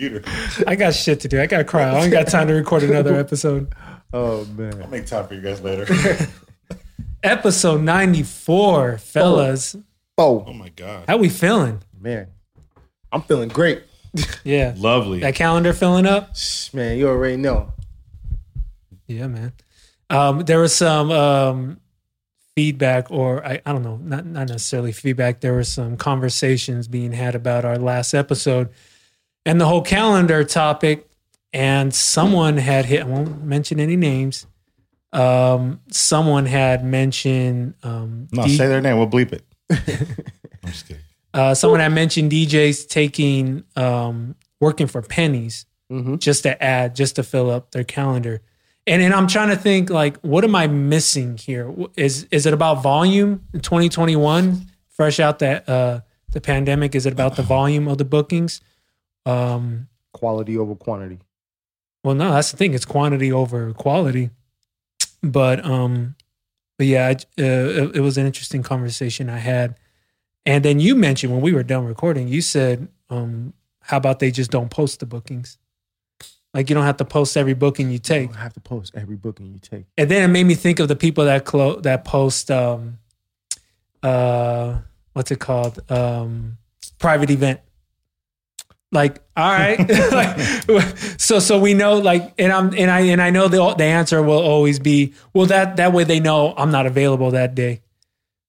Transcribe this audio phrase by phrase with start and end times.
[0.00, 0.64] computer.
[0.66, 1.40] I got shit to do.
[1.40, 1.82] I got to cry.
[1.90, 3.72] I ain't got time to record another episode.
[4.12, 5.86] Oh man, I'll make time for you guys later.
[7.22, 9.76] Episode 94, fellas.
[10.16, 11.82] oh Oh my god, How we feeling?
[12.00, 12.28] man.
[13.12, 13.82] I'm feeling great.
[14.44, 14.74] Yeah.
[14.76, 15.20] lovely.
[15.20, 16.34] That calendar filling up?
[16.72, 17.72] Man, you already know.
[19.06, 19.52] Yeah, man.
[20.08, 21.80] Um, there was some um,
[22.56, 25.40] feedback, or I, I don't know, not not necessarily feedback.
[25.40, 28.70] There were some conversations being had about our last episode
[29.46, 31.06] and the whole calendar topic.
[31.52, 33.00] And someone had hit.
[33.00, 34.46] I won't mention any names.
[35.12, 37.74] Um, someone had mentioned.
[37.82, 38.96] Um, no, D- say their name.
[38.98, 39.44] We'll bleep it.
[40.62, 41.02] I'm just kidding.
[41.34, 46.18] uh, someone had mentioned DJs taking um, working for pennies Mm-hmm.
[46.18, 48.42] just to add, just to fill up their calendar.
[48.86, 51.74] And and I'm trying to think like, what am I missing here?
[51.96, 56.94] Is is it about volume in 2021, fresh out that uh, the pandemic?
[56.94, 58.60] Is it about the volume of the bookings?
[59.30, 61.18] Um, Quality over quantity.
[62.04, 62.74] well, no, that's the thing.
[62.74, 64.30] It's quantity over quality.
[65.22, 66.16] But um,
[66.78, 69.76] but yeah, I, uh, it, it was an interesting conversation I had.
[70.46, 74.30] And then you mentioned when we were done recording, you said, um, how about they
[74.30, 75.58] just don't post the bookings?
[76.54, 78.22] Like you don't have to post every booking you take.
[78.22, 79.84] You don't have to post every booking you take.
[79.96, 82.98] And then it made me think of the people that clo- that post um
[84.02, 84.78] uh
[85.12, 85.78] what's it called?
[85.90, 86.58] Um
[86.98, 87.60] private event.
[88.92, 89.78] Like, all right.
[90.12, 90.38] like,
[91.18, 94.20] so so we know like and I'm and I and I know the the answer
[94.22, 97.82] will always be, well that that way they know I'm not available that day.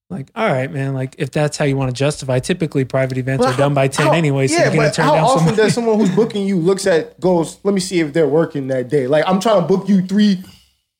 [0.09, 0.93] Like, all right, man.
[0.93, 3.87] Like, if that's how you want to justify, typically private events But are done by
[3.87, 4.47] ten how- anyway.
[4.47, 5.55] So yeah, you're gonna turn how down often someone.
[5.55, 7.59] does someone who's booking you looks at goes?
[7.63, 9.07] Let me see if they're working that day.
[9.07, 10.43] Like I'm trying to book you three,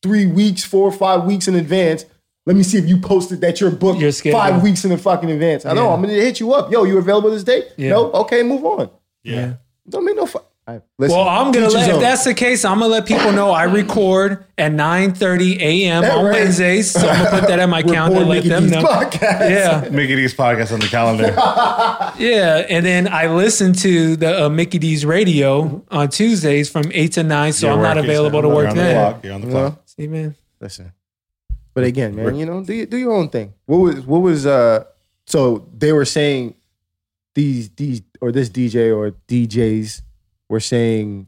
[0.02, 2.06] three weeks, four or five weeks in advance.
[2.46, 4.38] Let me see if you posted that you're booked Your schedule.
[4.38, 5.66] five weeks in the fucking advance.
[5.66, 5.94] I know Yeah.
[5.94, 6.72] I'm gonna hit you up.
[6.72, 7.64] Yo, you available this day?
[7.76, 7.90] Yeah.
[7.90, 8.12] No.
[8.12, 8.88] Okay, move on.
[9.22, 9.54] Yeah.
[9.88, 10.26] Don't make no.
[10.26, 13.04] Fu- All right, listen, Well, I'm gonna let if that's the case, I'm gonna let
[13.06, 16.04] people know I record at 9:30 a.m.
[16.04, 16.32] on right.
[16.34, 16.92] Wednesdays.
[16.92, 18.82] So I'm gonna put that in my calendar, Record let Mickey them D's know.
[18.84, 19.50] podcast.
[19.50, 21.34] Yeah, Mickey D's podcast on the calendar.
[22.18, 22.64] yeah.
[22.68, 27.22] And then I listen to the uh, Mickey D's radio on Tuesdays from eight to
[27.24, 28.94] nine, so You're I'm not available to You're work on the then.
[29.12, 29.24] clock.
[29.24, 29.70] You're on the You know?
[29.70, 29.82] clock.
[29.86, 30.36] See, man.
[30.60, 30.92] Listen.
[31.74, 33.54] But again, man, you know, do you, do your own thing.
[33.66, 34.84] What was what was uh
[35.26, 36.54] so they were saying
[37.34, 40.02] these these or this DJ or DJs
[40.48, 41.26] were saying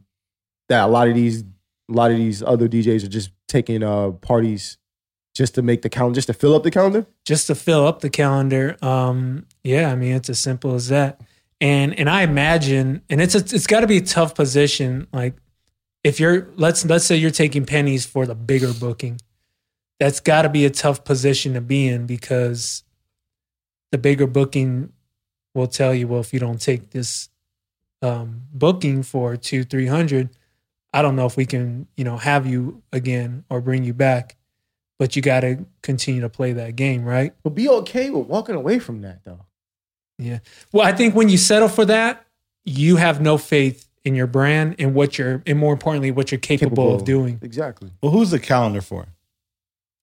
[0.69, 4.11] that a lot of these a lot of these other DJs are just taking uh
[4.11, 4.79] parties
[5.35, 7.07] just to make the calendar just to fill up the calendar.
[7.25, 8.77] just to fill up the calendar.
[8.83, 11.21] Um, yeah, I mean it's as simple as that.
[11.61, 15.07] And and I imagine, and it's a, it's got to be a tough position.
[15.13, 15.35] Like
[16.03, 19.21] if you're let's let's say you're taking pennies for the bigger booking,
[19.99, 22.83] that's got to be a tough position to be in because
[23.93, 24.93] the bigger booking
[25.55, 27.29] will tell you, well, if you don't take this
[28.03, 30.31] um, booking for two three hundred,
[30.93, 34.37] I don't know if we can you know have you again or bring you back
[34.99, 37.35] but you got to continue to play that game, right?
[37.43, 39.41] But be okay with walking away from that though.
[40.19, 40.39] Yeah.
[40.73, 42.25] Well, I think when you settle for that,
[42.65, 46.39] you have no faith in your brand and what you're, and more importantly, what you're
[46.39, 47.41] capable, of doing.
[47.43, 47.91] Exactly.
[48.03, 49.07] Well, who's the calendar for?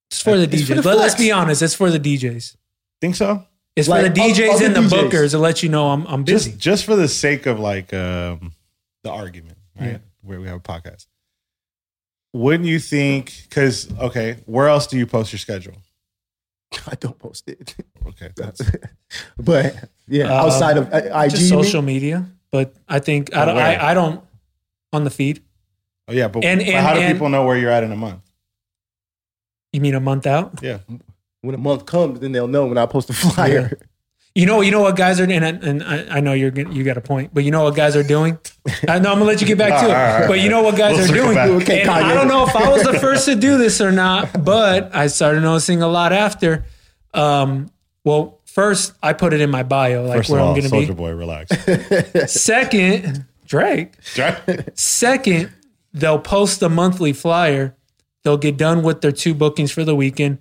[0.10, 0.84] It's for the It's for DJs.
[0.84, 1.62] the Let, us be honest.
[1.62, 2.58] It's for the DJs.
[3.00, 3.46] Think so?
[3.76, 5.10] It's Like, for the oth- DJs other and the DJs.
[5.10, 6.52] bookers to let you know I'm, I'm busy.
[6.52, 8.52] Just just for the sake of like um,
[9.04, 9.92] the argument, right?
[9.92, 9.98] Yeah.
[10.22, 11.08] Where we have a podcast.
[12.34, 13.34] Wouldn't you think?
[13.50, 15.76] Because okay, where else do you post your schedule?
[16.88, 17.76] I don't post it.
[18.08, 18.62] Okay, that's,
[19.38, 22.26] but yeah, Um, outside of uh, IG, just social media.
[22.52, 23.58] But I think, I don't.
[23.58, 24.22] I, I don't,
[24.92, 25.42] on the feed.
[26.10, 27.92] oh yeah, but, And- but and- how do and- people know where you're at in
[27.94, 28.22] a month?
[29.72, 30.60] You mean a month out?
[30.62, 30.80] Yeah,
[31.42, 33.78] when a month comes, then they'll know when I post a flyer.
[34.34, 36.74] You know, you know what guys are, and, I- and I, I know you're gonna-
[36.74, 38.38] you got a point, but you know what guys are doing.
[38.88, 40.40] I know I'm gonna let you get back to it, All right, all right, but
[40.40, 41.38] you know what guys We'll are doing.
[41.64, 44.44] Okay, And I don't know if I was the first to do this or not,
[44.46, 46.64] but I started noticing a lot after.
[47.14, 47.72] Um,
[48.06, 50.94] well, first I put it in my bio, like first where all, I'm gonna Soldier
[50.94, 50.98] be.
[50.98, 51.52] Boy, relax.
[52.32, 53.96] Second, Drake.
[54.76, 55.52] Second,
[55.94, 57.76] they'll post a monthly flyer.
[58.24, 60.38] They'll get done with their two bookings for the weekend,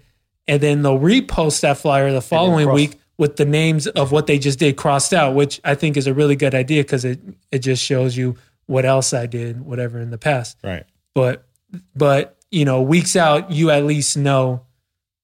[0.51, 4.27] and then they'll repost that flyer the following cross- week with the names of what
[4.27, 7.21] they just did crossed out, which I think is a really good idea because it
[7.51, 8.37] it just shows you
[8.67, 10.59] what else I did, whatever in the past.
[10.65, 10.85] right.
[11.15, 11.47] But
[11.95, 14.63] but you know, weeks out, you at least know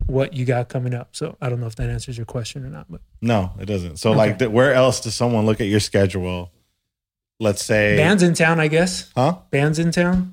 [0.06, 1.08] what you got coming up.
[1.17, 3.96] So I don't know if that answers your question or not, but No, it doesn't.
[3.96, 6.52] So like, th- where else does someone look at your schedule?
[7.40, 9.11] Let's say, bands in town, I guess.
[9.17, 9.38] huh?
[9.52, 10.32] Bandsintown.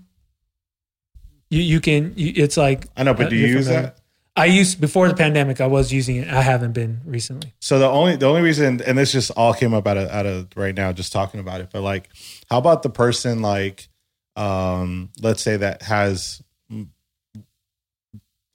[1.50, 3.88] You you can you, it's like I know, but Uh, do you use familiar.
[3.88, 3.98] that?
[4.36, 5.62] I used before the pandemic.
[5.62, 6.28] I was using it.
[6.28, 7.54] I haven't been recently.
[7.60, 10.26] So the only the only reason, and this just all came up out of out
[10.26, 11.70] of right now, just talking about it.
[11.72, 12.10] But like,
[12.50, 13.88] how about the person like,
[14.36, 16.42] um, let's say that has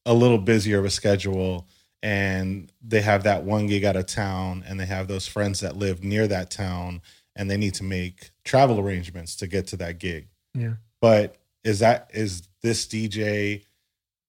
[0.05, 1.69] a little busier of a schedule,
[2.03, 5.77] and they have that one gig out of town, and they have those friends that
[5.77, 7.03] live near that town,
[7.37, 10.27] and they need to make travel arrangements to get to that gig.
[10.55, 10.75] Yeah.
[11.01, 13.63] But is that is this DJ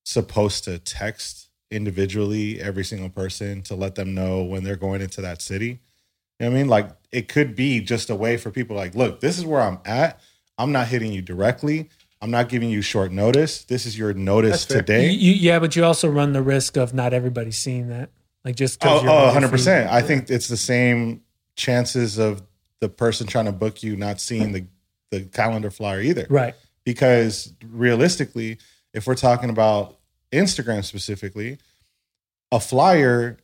[0.09, 5.21] supposed to text individually every single person to let them know when they're going into
[5.21, 5.79] that city?
[6.39, 6.67] You know what I mean?
[6.67, 9.79] Like it could be just a way for people like, look, this is where I'm
[9.85, 10.19] at.
[10.57, 11.89] I'm not hitting you directly.
[12.21, 13.63] I'm not giving you short notice.
[13.65, 15.09] This is your notice today.
[15.09, 18.09] You, you, yeah, but you also run the risk of not everybody seeing that.
[18.43, 19.49] Like just Oh, you're oh, 100%.
[19.51, 19.87] feed.
[19.89, 21.21] I think it's the same
[21.55, 22.41] chances of
[22.79, 24.65] the person trying to book you not seeing the,
[25.11, 26.25] the calendar flyer either.
[26.29, 26.55] Right.
[26.83, 28.57] Because realistically,
[28.93, 29.98] if we're talking about
[30.31, 31.57] Instagram specifically,
[32.51, 33.37] a flyer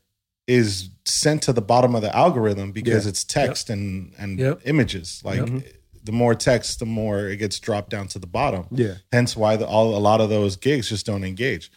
[0.47, 3.09] is sent to the bottom of the algorithm because Yeah.
[3.09, 4.61] it's text and, and Yep.
[4.65, 5.21] images.
[5.23, 5.59] Like mm-hmm.
[6.03, 8.65] the more text, the more it gets dropped down to the bottom.
[8.71, 8.95] Yeah.
[9.11, 11.71] Hence why the, all a lot of those gigs just don't engage.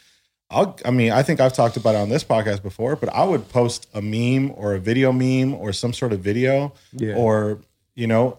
[0.51, 3.23] I'll, I mean, I think I've talked about it on this podcast before, but I
[3.23, 7.15] would post a meme or a video meme or some sort of video, Yeah.
[7.15, 7.59] or
[7.95, 8.37] you know,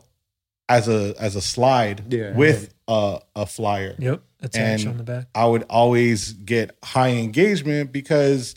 [0.70, 2.32] as a as a slide Yeah.
[2.34, 3.94] with a, a flyer.
[3.98, 4.22] Yep.
[4.42, 5.26] Attach And- on the back.
[5.34, 8.54] I would always get high engagement because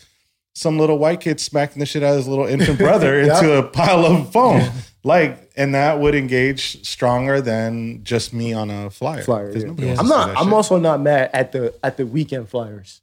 [0.56, 3.38] some little white kid smacking the shit out of his little infant brother Yeah.
[3.40, 4.62] into a pile of foam.
[5.04, 9.24] Like, and that would engage stronger than just me on a flyer.
[9.24, 9.74] Flyer, 'Cause yeah.
[9.78, 9.96] Yeah.
[10.00, 10.30] I'm not.
[10.38, 10.54] I'm shit.
[10.54, 13.02] also not mad at the at the weekend flyers.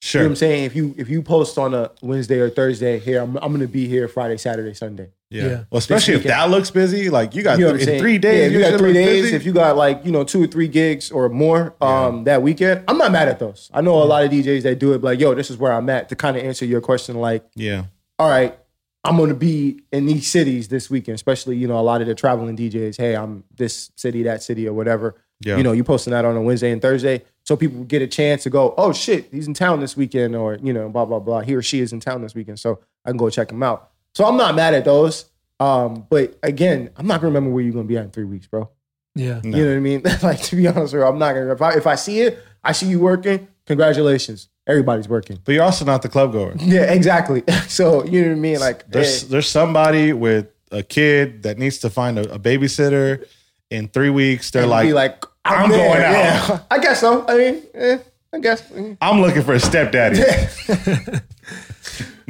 [0.00, 0.20] You sure.
[0.22, 0.64] know what I'm saying?
[0.64, 3.86] If you if you post on a Wednesday or Thursday, here I'm I'm gonna be
[3.88, 5.08] here Friday, Saturday, Sunday.
[5.30, 5.42] Yeah.
[5.44, 5.64] Yeah.
[5.70, 8.18] Well, especially if that looks busy, like you got You know th- in three Yeah,
[8.18, 8.46] days.
[8.46, 9.22] if you got should three days.
[9.24, 9.36] busy.
[9.36, 12.84] If you got like you know two or three gigs or more um, that weekend,
[12.88, 13.70] I'm not mad at those.
[13.74, 15.02] I know a lot of DJs that do it.
[15.02, 16.08] Like, yo, this is where I'm at.
[16.08, 17.84] To kind of answer your question, like, yeah.
[18.18, 18.58] all right,
[19.04, 21.16] I'm gonna be in these cities this weekend.
[21.16, 22.96] Especially you know a lot of the traveling DJs.
[22.96, 25.14] Hey, I'm this city, that city, or whatever.
[25.40, 25.56] Yeah.
[25.58, 28.42] You know, you posting that on a Wednesday and Thursday, so people get a chance
[28.44, 28.74] to go.
[28.78, 31.40] Oh shit, he's in town this weekend, or you know, blah blah blah.
[31.40, 33.90] He or she is in town this weekend, so I can go check him out.
[34.18, 35.26] So I'm not mad at those.
[35.60, 38.48] Um, but again, I'm not gonna remember where you're gonna be at in three weeks,
[38.48, 38.68] bro.
[39.14, 39.40] Yeah.
[39.44, 39.56] No.
[39.56, 40.02] You know what I mean?
[40.24, 41.52] like to be honest, with you, I'm not gonna.
[41.52, 43.46] If I if I see it, I see you working.
[43.66, 45.38] Congratulations, everybody's working.
[45.44, 46.56] But you're also not the club goer.
[46.58, 47.44] Yeah, exactly.
[47.68, 48.58] So you know what I mean?
[48.58, 53.24] Like There's eh, there's somebody with a kid that needs to find a, a babysitter
[53.70, 54.50] in three weeks.
[54.50, 56.48] They're and like, be like, I'm there, going out.
[56.48, 56.60] Yeah.
[56.72, 57.24] I guess so.
[57.28, 57.98] I mean, eh,
[58.34, 58.64] I guess.
[59.00, 60.18] I'm looking for a stepdaddy.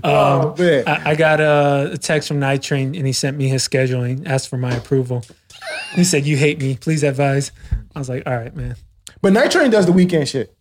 [0.04, 0.84] Oh man.
[0.86, 4.26] I, I got a, a text from Night Train and he sent me his scheduling,
[4.26, 5.24] asked for my approval.
[5.94, 6.76] He said, "You hate me.
[6.76, 7.52] Please advise."
[7.94, 8.76] I was like, "All right, man."
[9.20, 10.54] But Night Train does the weekend shit.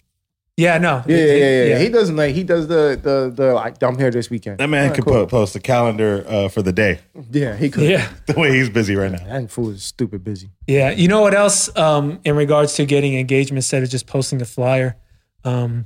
[0.59, 1.03] Yeah, no.
[1.05, 1.63] Yeah, yeah, yeah.
[1.65, 1.77] yeah.
[1.79, 4.57] He doesn't like he does the the the like I'm here this weekend.
[4.57, 5.13] That man Alright, could cool.
[5.13, 6.99] po- post a calendar uh, for the day.
[7.29, 7.83] Yeah, he could.
[7.83, 8.09] yeah.
[8.25, 9.23] The way he's busy right now.
[9.23, 10.49] That fool is stupid busy.
[10.65, 10.89] Yeah.
[10.89, 11.75] You know what else?
[11.77, 14.97] Um, in regards to getting engagement instead of just posting a flyer.
[15.43, 15.85] Um,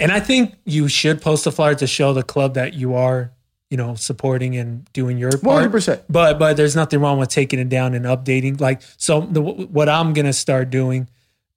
[0.00, 3.32] and I think you should post a flyer to show the club that you are,
[3.70, 5.56] you know, supporting and doing your part.
[5.56, 6.02] hundred percent.
[6.08, 8.60] But but there's nothing wrong with taking it down and updating.
[8.60, 11.08] Like so, the, what I'm gonna start doing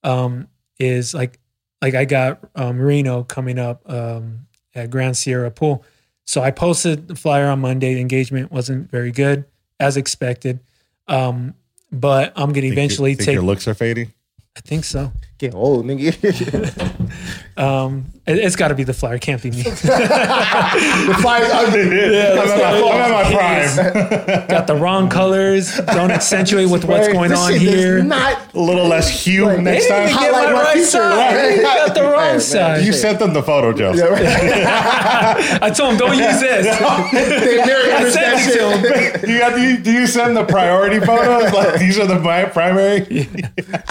[0.03, 0.47] um,
[0.79, 1.39] is like
[1.81, 5.83] like I got um, Marino coming up um, at Grand Sierra Pool.
[6.25, 7.93] So I posted the flyer on Monday.
[7.95, 9.45] The engagement wasn't very good
[9.79, 10.59] as expected.
[11.07, 11.55] Um,
[11.91, 13.33] but I'm gonna Think eventually you- think take.
[13.35, 14.13] your looks are fading.
[14.55, 15.11] I think so.
[15.37, 16.11] Get old, nigga.
[17.57, 19.17] Um, it, has got to be the flyer.
[19.17, 19.61] Can't be me.
[19.63, 21.81] the fly's ugly.
[21.81, 24.47] I'm, at my, I'm at my prime.
[24.47, 25.75] got the wrong colors.
[25.87, 27.13] Don't accentuate with what's Right?
[27.13, 28.03] going This on here.
[28.03, 30.07] Not a little less hue Like, next time.
[30.07, 31.35] get Highlight my my right future, side.
[31.35, 31.55] right?
[31.57, 32.85] They got the wrong man, side.
[32.85, 33.93] You sent them the photo, Joe.
[33.93, 34.23] Yeah, right.
[35.63, 36.65] I told them don't use this.
[37.11, 39.21] They mirror I sent it to shit.
[39.23, 39.29] him.
[39.29, 41.51] you got the, do you send the priority photos?
[41.53, 43.27] Like these are the my primary.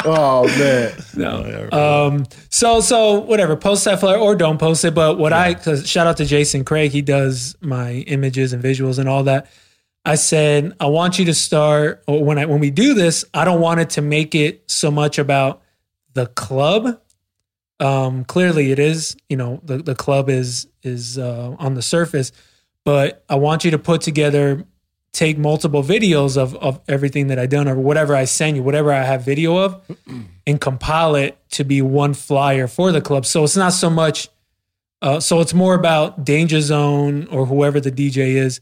[0.04, 0.92] Oh man.
[1.16, 1.68] No.
[1.72, 4.94] Um, so so whatever, post that flyer or don't post it.
[4.94, 8.98] But what I cause shout out to Jason Craig, he does my images and visuals
[8.98, 9.50] and all that.
[10.04, 13.44] I said, I want you to start or when I when we do this, I
[13.44, 15.62] don't want it to make it so much about
[16.14, 17.00] the club.
[17.78, 22.32] Um, clearly it is, you know, the, the club is is uh, on the surface,
[22.84, 24.66] but I want you to put together
[25.12, 28.92] take multiple videos of, of everything that I done or whatever I send you, whatever
[28.92, 29.82] I have video of,
[30.46, 33.26] and compile it to be one flyer for the club.
[33.26, 34.28] So it's not so much.
[35.02, 38.60] Uh, so it's more about Danger Zone or whoever the DJ is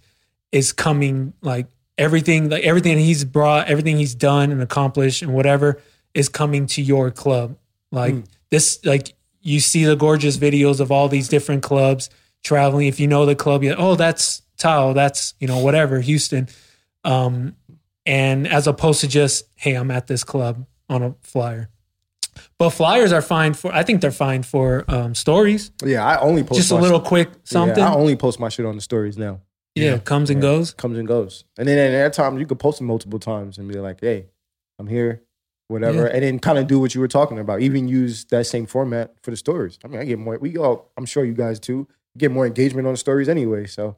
[0.50, 1.66] is coming like
[1.98, 5.82] everything like everything he's brought, everything he's done and accomplished and whatever
[6.14, 7.56] is coming to your club.
[7.90, 8.14] Like
[8.50, 12.08] this, like you see the gorgeous videos of all these different clubs
[12.42, 12.86] traveling.
[12.86, 16.48] If you know the club, you oh that's Tao, that's you know whatever Houston,
[17.04, 17.56] um,
[18.04, 21.70] and as opposed to just hey I'm at this club on a flyer.
[22.58, 23.72] But flyers are fine for.
[23.72, 25.72] I think they're fine for um, stories.
[25.84, 27.78] Yeah, I only post Just a little shit- quick something.
[27.78, 29.40] Yeah, I only post my shit on the stories now.
[29.74, 30.74] Yeah, comes and goes.
[30.74, 31.44] Comes and goes.
[31.56, 34.26] And then at that time you could post it multiple times and be like, hey,
[34.78, 35.22] I'm here,
[35.68, 36.06] whatever.
[36.06, 36.12] Yeah.
[36.12, 37.60] And then kind of do what you were talking about.
[37.60, 39.78] Even use that same format for the stories.
[39.84, 41.86] I mean, I get more we all I'm sure you guys too
[42.16, 43.66] get more engagement on the stories anyway.
[43.66, 43.96] So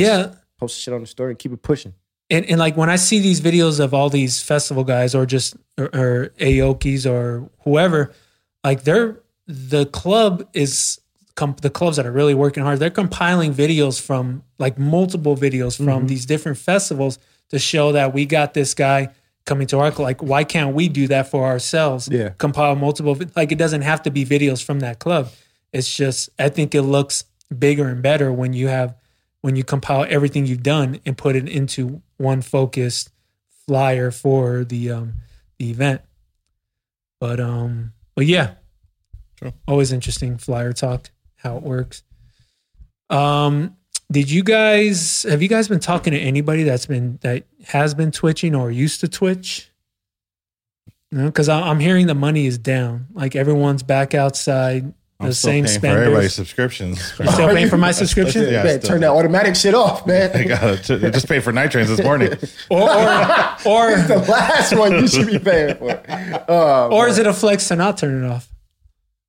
[0.00, 1.94] Yeah, post shit on the story and keep it pushing.
[2.30, 5.56] and, and like when I see these videos of all these festival guys or just
[5.78, 8.12] or, or Aokis or whoever,
[8.62, 11.00] like they're the club is
[11.34, 12.78] com- the clubs that are really working hard.
[12.78, 16.06] They're compiling videos from like multiple videos from mm-hmm.
[16.06, 17.18] these different festivals
[17.50, 19.10] to show that we got this guy
[19.44, 20.04] coming to our club.
[20.04, 22.08] Like, why can't we do that for ourselves?
[22.10, 22.30] Yeah.
[22.30, 23.18] compile multiple.
[23.36, 25.30] Like, it doesn't have to be videos from that club.
[25.72, 27.24] It's just I think it looks
[27.56, 28.94] bigger and better when you have
[29.44, 33.10] when you compile everything you've done and put it into one focused
[33.66, 35.12] flyer for the um
[35.58, 36.00] the event.
[37.20, 38.54] But um but yeah.
[39.38, 39.52] Sure.
[39.68, 42.02] Always interesting flyer talk, how it works.
[43.10, 43.76] Um
[44.10, 48.12] did you guys have you guys been talking to anybody that's been that has been
[48.12, 49.70] twitching or used to twitch?
[51.12, 53.08] No, because I'm hearing the money is down.
[53.12, 54.94] Like everyone's back outside.
[55.20, 56.98] I'm The still same paying for everybody's subscriptions.
[57.20, 58.42] You still paying for my subscription?
[58.52, 58.90] Yeah, man, still.
[58.90, 60.32] turn that automatic shit off, man.
[60.36, 62.32] I got to just paid for night trains this morning.
[62.70, 62.90] Or or
[63.64, 66.00] or, the last one you should be paying for.
[66.48, 68.48] Oh, or is it a flex to not turn it off?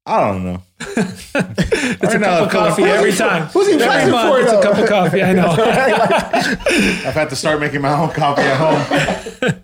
[0.08, 0.62] I don't know.
[0.80, 3.46] It's a Right cup of coffee Philip, every time.
[3.48, 5.24] who's he every flexing month, for, it's a cup of coffee.
[5.24, 5.48] I know.
[7.08, 9.62] I've had to start making my own coffee at home.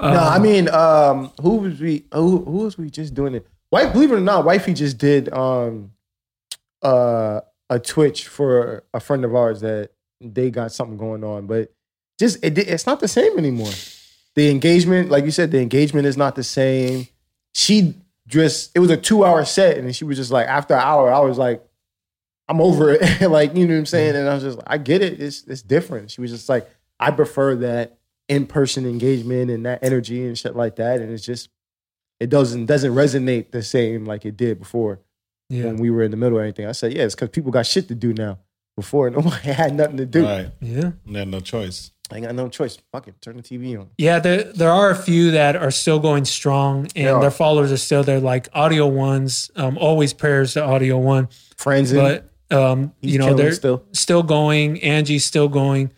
[0.00, 2.04] no, I mean, um, who was we?
[2.14, 3.46] Who, who was we just doing it?
[3.70, 5.92] Wife, believe it or not, wifey just did um,
[6.82, 11.72] uh, a Twitch for a friend of ours that they got something going on, but
[12.18, 13.72] just it, it's not the same anymore.
[14.34, 17.06] The engagement, like you said, the engagement is not the same.
[17.54, 17.94] She
[18.26, 21.12] just it was a two hour set, and she was just like after an hour,
[21.12, 21.64] I was like,
[22.48, 23.20] I'm over it.
[23.30, 25.20] like you know what I'm saying, and I was just like, I get it.
[25.20, 26.10] It's it's different.
[26.10, 27.98] She was just like, I prefer that
[28.28, 31.48] in person engagement and that energy and shit like that, and it's just
[32.20, 35.00] it doesn't doesn't resonate the same like it did before
[35.48, 36.66] Yeah, when we were in the middle or anything.
[36.66, 38.38] I said, yeah, it's because people got shit to do now.
[38.76, 40.24] Before nobody had nothing to do.
[40.24, 40.50] Right.
[40.60, 41.90] yeah, They had no choice.
[42.12, 42.78] I ain't got no choice.
[42.92, 43.88] Fuck it, turn the TV on.
[43.98, 44.18] yeah.
[44.20, 47.18] There there are a few that are still going strong, and Yeah.
[47.20, 48.20] their followers are still there.
[48.20, 53.52] Like Audio Ones, um, always prayers to Audio One, Friends, but um, you know they're
[53.52, 53.84] still.
[53.92, 54.82] still going.
[54.82, 55.90] Angie's still going.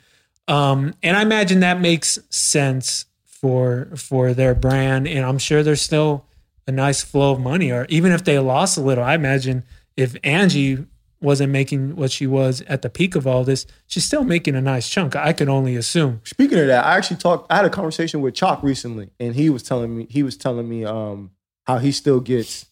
[0.48, 3.06] Um, and I imagine that makes sense
[3.42, 5.06] for for their brand.
[5.06, 6.24] And I'm sure there's still
[6.66, 7.70] a nice flow of money.
[7.70, 9.64] Or even if they lost a little, I imagine
[9.96, 10.86] if Angie
[11.20, 14.60] wasn't making what she was at the peak of all this, she's still making a
[14.60, 15.14] nice chunk.
[15.14, 16.20] I can only assume.
[16.24, 17.50] Speaking of that, I actually talked.
[17.52, 20.68] I had a conversation with Chalk recently, and he was telling me he was telling
[20.68, 21.32] me um,
[21.66, 22.66] how he still gets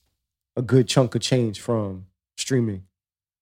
[0.56, 2.84] a good chunk of change from streaming.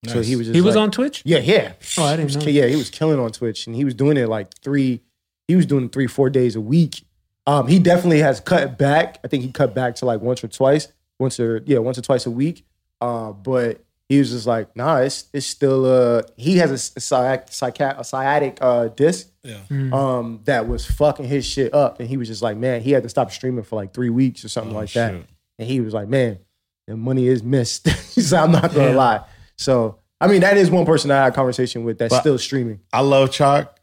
[0.06, 1.22] So he was just He was like- on Twitch.
[1.24, 1.72] Yeah, yeah.
[1.96, 2.44] Oh, I didn't was know.
[2.52, 5.00] Yeah, he was killing on Twitch, and he was doing it like three.
[5.48, 7.02] He was doing it three, four days a week.
[7.48, 9.18] Um, he definitely has cut back.
[9.24, 10.88] I think he cut back to like once or twice,
[11.18, 12.64] once or yeah, once or twice a week.
[13.00, 15.84] Uh, but he was just like, nah, it's it's still.
[15.86, 19.58] Uh, he has a, s- a, sciatic, psycha- a sciatic uh, disc Yeah.
[19.70, 19.92] Mm.
[19.94, 23.02] um, that was fucking his shit up, and he was just like, man, he had
[23.04, 25.12] to stop streaming for like three weeks or something Oh, like that.
[25.14, 26.38] And he was like, man,
[26.86, 27.88] the money is missed.
[28.14, 28.96] he said, I'm not gonna Yeah.
[28.96, 29.24] lie.
[29.56, 32.38] So I mean, that is one person I had a conversation with that's But- still
[32.38, 32.80] streaming.
[32.92, 33.77] I love Chalk,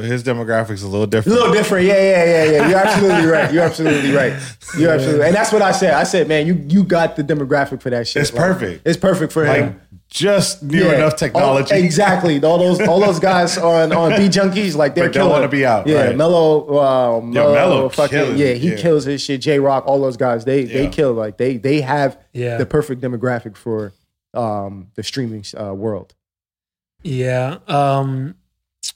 [0.00, 1.36] but his demographics a little different.
[1.36, 2.68] A little different, yeah, yeah, yeah, yeah.
[2.68, 3.52] You're absolutely right.
[3.52, 4.32] You're absolutely right.
[4.78, 5.94] You're absolutely, and that's what I said.
[5.94, 8.22] I said, man, you you got the demographic for that shit.
[8.22, 8.86] It's Like, perfect.
[8.86, 9.80] It's perfect for Like him.
[10.08, 10.94] just new Yeah.
[10.96, 11.74] enough technology.
[11.74, 12.42] All- exactly.
[12.42, 15.32] All those all those guys on on Beat Junkies, like they're But don't killing.
[15.32, 16.16] wanna be out, Yeah, right.
[16.16, 18.76] Mello, uh, Mello, Mello fucking yeah, he yeah.
[18.76, 19.40] kills his shit.
[19.40, 21.12] J Rocc, all those guys, they they kill.
[21.12, 22.56] Like they they have Yeah.
[22.58, 23.92] the perfect demographic for
[24.34, 26.14] um the streaming uh, world.
[27.02, 27.58] Yeah.
[27.66, 28.34] Um,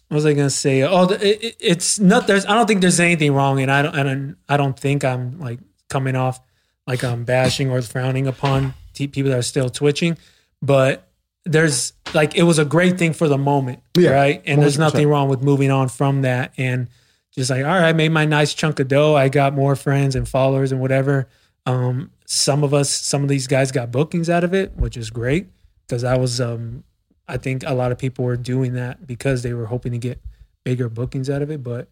[0.09, 0.83] what was I gonna say?
[0.83, 2.27] Oh, it, it- it's not.
[2.27, 2.45] There's.
[2.47, 3.95] I don't think there's anything wrong, and I don't.
[3.95, 4.37] I don't.
[4.49, 6.41] I don't think I'm like coming off
[6.87, 10.17] like I'm bashing or frowning upon t- people that are still twitching.
[10.63, 11.07] But
[11.45, 14.43] there's like it was a great thing for the moment, Yeah, right?
[14.47, 14.79] And there's 100%.
[14.79, 16.89] nothing wrong with moving on from that and
[17.33, 19.15] just like, all right, I made my nice chunk of dough.
[19.15, 21.29] I got more friends and followers and whatever.
[21.67, 25.11] Um, some of us, some of these guys got bookings out of it, which is
[25.11, 25.49] great
[25.87, 26.85] because I was um,
[27.27, 30.21] I think a lot of people were doing that because they were hoping to get
[30.65, 31.63] bigger bookings out of it.
[31.63, 31.89] But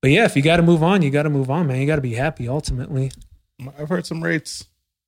[0.00, 1.80] but yeah, if you got to move on, you got to move on, man.
[1.80, 3.10] You got to be happy ultimately.
[3.78, 4.64] I've heard some rates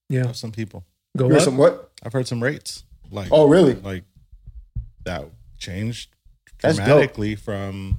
[0.09, 0.29] Yeah.
[0.29, 0.85] of some people.
[1.17, 1.43] Go You up.
[1.43, 1.91] some what?
[2.03, 2.85] I've heard some rates.
[3.11, 3.75] Like Oh, really?
[3.75, 4.05] Like
[5.05, 5.25] that
[5.59, 6.11] changed
[6.59, 7.99] dramatically from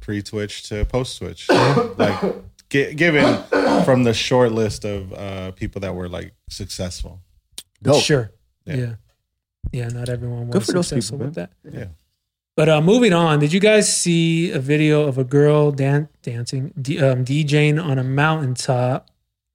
[0.00, 1.48] pre Twitch to post Twitch.
[1.96, 2.34] like
[2.70, 3.42] gi- given
[3.84, 7.20] from the short list of uh, people that were like successful.
[7.82, 8.02] Dope.
[8.02, 8.30] Sure.
[8.66, 8.76] Yeah.
[8.76, 8.94] Yeah.
[9.72, 9.88] Yeah.
[9.88, 11.50] not everyone was Good successful people, with that.
[11.70, 11.86] Yeah.
[12.56, 16.72] But uh, moving on, did you guys see a video of a girl dan- dancing,
[16.80, 19.08] D- um, DJing on a mountaintop?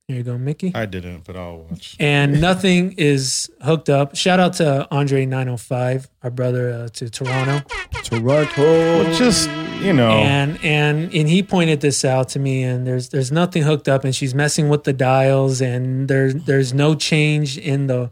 [0.07, 0.71] Here you go, Mickey.
[0.75, 1.95] I didn't, but I'll watch.
[1.99, 4.15] and nothing is hooked up.
[4.15, 7.61] Shout out to Andre 905, our brother uh, to Toronto.
[8.03, 9.13] Toronto.
[9.13, 9.49] Just
[9.81, 13.63] you know, and and and he pointed this out to me and there's there's nothing
[13.63, 18.11] hooked up and she's messing with the dials and there's there's no change in the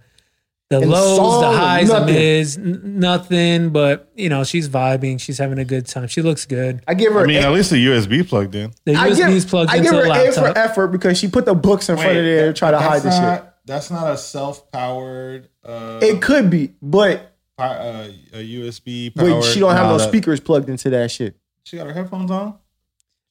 [0.71, 2.15] the In the lows song, the highs the nothing.
[2.15, 6.45] mids n- nothing but you know she's vibing she's having a good time she looks
[6.45, 7.19] good I give her.
[7.21, 8.71] I mean, A, at least the USB plugged in.
[8.85, 11.27] the I give, USB's plugged I into give her A for laptop effort because she
[11.27, 13.43] put the books in front of there to try to hide this shit.
[13.65, 15.49] That's not a self-powered.
[15.63, 19.11] Uh, It could be, but uh, a USB.
[19.15, 21.35] but she don't have no speakers plugged into that shit.
[21.63, 22.57] She got her headphones on.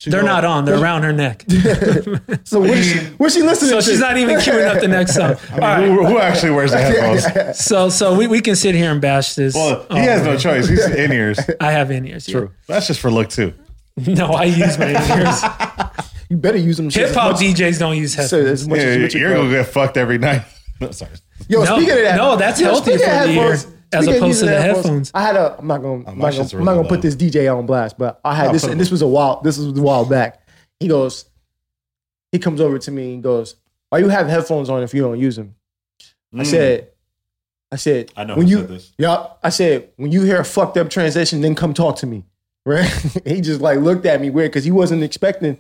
[0.01, 1.45] She they're not on they're around her neck
[2.45, 2.99] So what is she?
[3.19, 3.83] What's she listening so to?
[3.83, 6.79] she's not even queuing up the next song I mean, who, who actually wears the
[6.79, 7.59] headphones?
[7.63, 10.69] so so we, we can sit here and bash this Well, he has no choice.
[10.69, 11.39] He's in ears.
[11.61, 12.27] I have in ears.
[12.27, 12.51] True.
[12.67, 13.53] That's just for look too.
[14.07, 15.43] No, I use my ears.
[16.31, 16.89] You better use them.
[16.89, 18.63] shit Hip hop DJs don't use so headphones.
[18.63, 20.43] as much Yeah, as you're gonna get fucked every night.
[20.81, 21.11] No, sorry.
[21.49, 24.23] Yo, No, speaking of that, no, that's yo, healthy for the ear, headphones- as speaking
[24.23, 25.11] opposed to the headphones.
[25.15, 25.59] I had a.
[25.59, 26.09] I'm not gonna.
[26.09, 27.11] I'm my not gonna, shit's I'm not really gonna put low.
[27.11, 29.41] this DJ on blast, but I had No, this, put and this was a while.
[29.43, 30.47] This was a while back.
[30.79, 31.27] He goes.
[32.33, 33.57] He comes over to me and goes,
[33.89, 35.55] "Why you have headphones on if you don't use them?"
[36.35, 36.45] I hmm.
[36.45, 36.89] said.
[37.73, 38.13] I said.
[38.17, 38.93] I know when who you, said this.
[38.99, 39.39] Yup.
[39.43, 42.25] I said, when you hear a fucked up transition, then come talk to me.
[42.67, 42.91] Right?
[43.25, 45.57] he just like looked at me weird because he wasn't expecting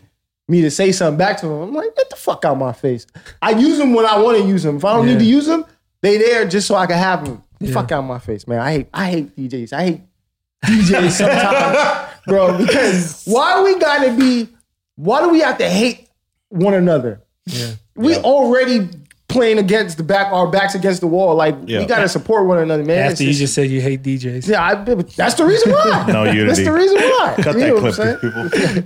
[0.48, 1.62] me to say something back to him.
[1.62, 3.06] I'm like, get the fuck out my face.
[3.40, 4.76] I use them when I want to use them.
[4.76, 5.14] If I don't Yeah.
[5.14, 5.64] need to use them,
[6.02, 7.42] they there just so I can have them.
[7.60, 7.74] Yeah.
[7.74, 8.58] Fuck out my face, man.
[8.60, 9.72] I hate I hate DJs.
[9.72, 10.00] I hate
[10.64, 12.56] DJs sometimes, bro.
[12.58, 14.48] Because why we gotta be?
[14.96, 16.08] Why do we have to hate
[16.48, 17.22] one another?
[17.46, 17.72] Yeah.
[17.96, 18.20] We Yeah.
[18.22, 18.88] already
[19.28, 21.34] playing against the back, our backs against the wall.
[21.36, 21.80] Like Yeah.
[21.80, 23.04] we gotta support one another, man.
[23.04, 24.48] It's After you just- just said you hate DJs.
[24.48, 24.74] yeah, I,
[25.16, 26.04] that's the reason why.
[26.12, 26.46] No you.
[26.46, 27.34] That's the reason why.
[27.40, 28.84] Cut You that clip, what I'm saying?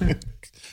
[0.00, 0.14] people.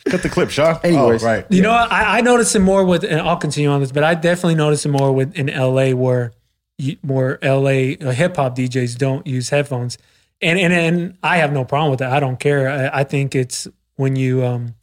[0.10, 0.78] Cut the clip, Sean.
[0.84, 1.24] Anyways.
[1.24, 1.46] oh, right.
[1.50, 1.72] You know.
[1.72, 4.86] I, I noticed it more with, and I'll continue on this, but I definitely noticed
[4.86, 6.32] it more with in LA where you,
[7.04, 9.98] more LA hip hop DJs don't use headphones,
[10.42, 12.12] and and and I have no problem with that.
[12.12, 12.70] I don't care.
[12.70, 14.76] I, I think it's when you um,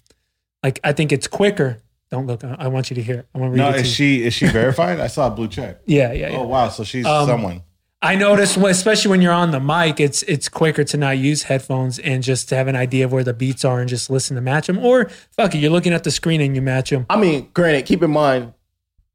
[0.63, 1.79] like I think it's quicker.
[2.11, 2.43] Don't look.
[2.45, 3.21] I, I want you to hear.
[3.21, 3.27] it.
[3.35, 4.19] I want to read No, it to is you.
[4.21, 4.99] she is she verified?
[5.01, 5.81] I saw a blue check.
[5.87, 6.37] yeah, yeah, yeah.
[6.39, 7.63] Oh wow, so she's Um, someone.
[8.03, 11.43] I notice, when- especially when you're on the mic, it's it's quicker to not use
[11.45, 14.37] headphones and just to have an idea of where the beats are and just listen
[14.37, 14.79] to match them.
[14.79, 17.05] Or fuck it, you're looking at the screen and you match them.
[17.11, 18.55] I mean, granted, keep in mind,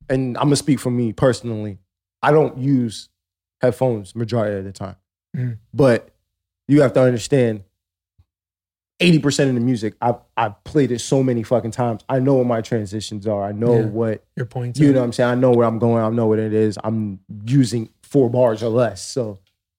[0.07, 1.79] and I'm gonna speak for me personally.
[2.21, 3.09] I don't use
[3.61, 4.95] headphones majority of the time,
[5.35, 5.57] Mm.
[5.73, 6.09] but
[6.67, 7.63] you have to understand.
[9.01, 12.01] 80% of the music, I've, I've played it so many fucking times.
[12.07, 13.43] I know what my transitions are.
[13.43, 13.85] I know Yeah.
[13.87, 14.79] what Your points.
[14.79, 15.29] You know what I'm saying?
[15.31, 16.01] I know where I'm going.
[16.01, 16.77] I know what it is.
[16.81, 19.01] I'm using four bars or less.
[19.05, 19.31] So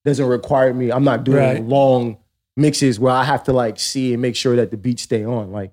[0.05, 0.91] it doesn't require me.
[0.91, 1.63] I'm not doing Right.
[1.65, 2.17] long
[2.55, 5.51] mixes where I have to like see and make sure that the beats stay on.
[5.51, 5.71] Like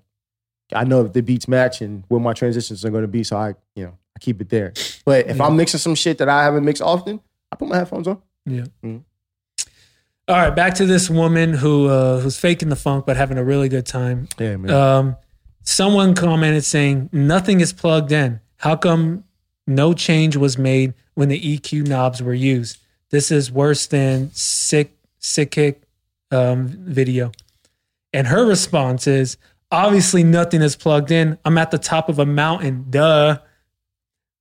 [0.72, 3.24] I know if the beats match and where my transitions are going to be.
[3.24, 4.72] So I, you know, I keep it there.
[5.04, 5.44] But if Yeah.
[5.46, 8.18] I'm mixing some shit that I haven't mixed often, I put my headphones on.
[8.46, 8.64] Yeah.
[8.84, 9.02] Mm.
[10.26, 13.44] All right, back to this woman who uh, who's faking the funk but having a
[13.44, 14.28] really good time.
[14.38, 14.70] Yeah, man.
[14.70, 15.16] Um,
[15.62, 18.40] someone commented saying nothing is plugged in.
[18.56, 19.24] How come
[19.66, 22.78] no change was made when the EQ knobs were used?
[23.10, 25.82] This is worse than sick sick kick
[26.30, 27.30] um, video.
[28.14, 29.36] And her response is
[29.70, 31.36] obviously nothing is plugged in.
[31.44, 32.86] I'm at the top of a mountain.
[32.88, 33.38] Duh.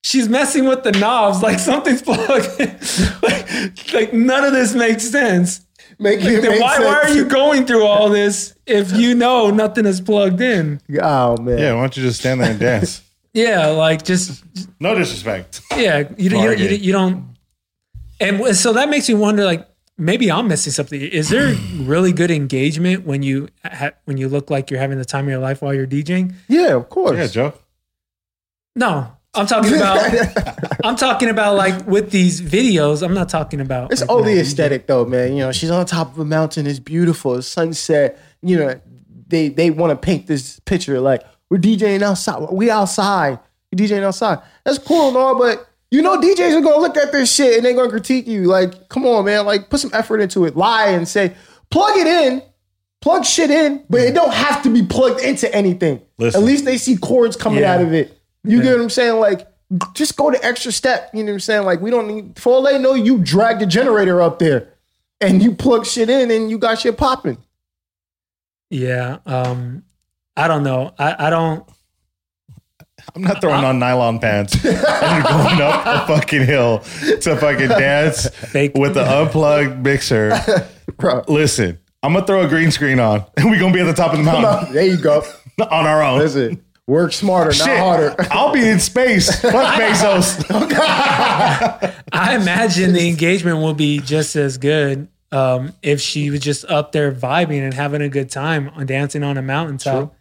[0.04, 2.28] She's messing with the knobs like something's plugged
[2.60, 2.78] in.
[3.24, 5.62] like, like none of this makes sense.
[6.00, 10.02] Make Then why, why are you going through all this if you know nothing is
[10.02, 10.82] plugged in?
[11.02, 11.58] Oh man.
[11.58, 13.02] Yeah, why don't you just stand there and dance?
[13.36, 14.44] Yeah, like just
[14.80, 15.62] No disrespect.
[15.76, 16.84] yeah, you, you, you, Bargain.
[16.84, 17.36] you don't.
[18.20, 21.02] And so that makes me wonder, like maybe I'm missing something.
[21.02, 25.06] Is there really good engagement when you ha- when you look like you're having the
[25.06, 26.36] time of your life while you're DJing?
[26.48, 27.18] Yeah, of course.
[27.18, 27.54] Yeah, Joe.
[28.76, 33.02] No, I'm talking about I'm talking about like with these videos.
[33.04, 33.92] I'm not talking about.
[33.92, 35.34] It's like, only no, aesthetic though, man.
[35.34, 36.68] You know, she's on top of a mountain.
[36.68, 37.36] It's beautiful.
[37.36, 38.20] It's sunset.
[38.42, 38.82] You know,
[39.28, 42.48] they they want to paint this picture like we're DJing outside.
[42.52, 43.40] We outside.
[43.72, 44.40] We DJing outside.
[44.66, 47.66] That's cool and all, but you know, DJs are gonna look at this shit and
[47.66, 48.44] they're gonna critique you.
[48.46, 49.46] Like, come on, man.
[49.46, 50.56] Like, put some effort into it.
[50.56, 51.36] Lie and say,
[51.70, 52.42] plug it in.
[53.02, 56.02] Plug shit in, but it don't have to be plugged into anything.
[56.18, 56.42] Listen.
[56.42, 57.74] At least they see cords coming Yeah.
[57.76, 58.18] out of it.
[58.44, 59.20] You get what I'm saying?
[59.20, 59.48] Like,
[59.94, 61.10] just go the extra step.
[61.14, 61.64] You know what I'm saying?
[61.64, 64.74] Like we don't need for all they know, you drag the generator up there
[65.22, 67.38] and you plug shit in and you got shit popping.
[68.70, 69.20] Yeah.
[69.26, 69.84] Um,
[70.36, 70.94] I don't know.
[70.98, 71.68] I, I don't.
[73.16, 78.30] I'm not throwing on nylon pants and going up a fucking hill to fucking dance
[78.30, 78.72] Fake.
[78.76, 80.34] with the unplugged mixer.
[80.98, 81.24] Bro.
[81.28, 84.14] Listen, I'm gonna throw a green screen on, and we're gonna be at the top
[84.14, 85.22] of the mountain There you go.
[85.60, 86.20] on our own.
[86.20, 88.16] Listen, work smarter, Shit, not harder.
[88.32, 89.42] I'll be in space.
[89.42, 90.46] Fuck Bezos.
[92.12, 96.92] I imagine the engagement will be just as good um, if she was just up
[96.92, 100.16] there vibing and having a good time on dancing on a mountaintop.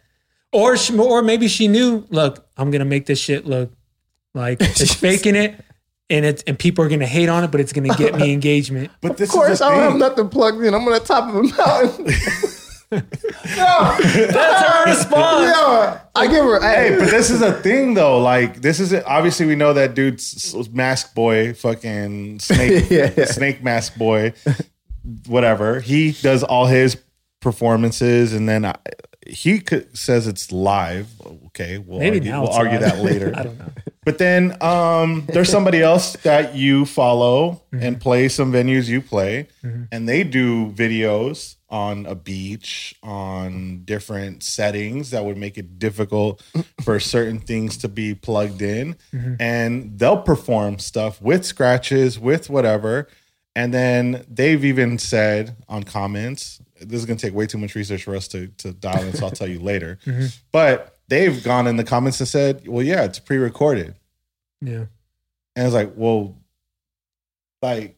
[0.51, 3.71] Or, she, or maybe she knew, look, I'm gonna make this shit look
[4.35, 5.63] like it's faking it,
[6.09, 8.91] and it's and people are gonna hate on it, but it's gonna get me engagement.
[9.01, 10.73] But this Of course, is the I don't have nothing plugged in.
[10.75, 12.13] I'm on the top of a mountain.
[12.93, 15.51] Yo, That's her response.
[15.55, 16.61] yo, I give her.
[16.61, 18.19] Hey, but this is a thing though.
[18.19, 23.25] Like, this is obviously we know that dude's mask boy, fucking snake, Yeah.
[23.25, 24.33] snake mask boy,
[25.27, 25.79] whatever.
[25.79, 26.97] He does all his
[27.41, 28.75] performances, and then I,
[29.27, 31.07] he could, says it's live.
[31.47, 32.81] Okay, we'll Maybe argue, now we'll argue live.
[32.81, 33.33] that later.
[33.35, 33.69] I don't know.
[34.05, 39.47] But then um, there's somebody else that you follow and play some venues you play,
[39.93, 46.43] and they do videos on a beach, on different settings that would make it difficult
[46.83, 48.95] for certain things to be plugged in.
[49.11, 49.33] Mm-hmm.
[49.39, 53.07] And they'll perform stuff with scratches, with whatever.
[53.55, 57.73] And then they've even said on comments, this is going to take way too much
[57.73, 59.97] research for us to, to dial in, so I'll tell you later.
[60.05, 60.25] Mm-hmm.
[60.51, 63.95] But they've gone in the comments and said, well, yeah, it's pre recorded.
[64.61, 64.85] Yeah.
[65.55, 66.37] And it's like, well,
[67.63, 67.95] like,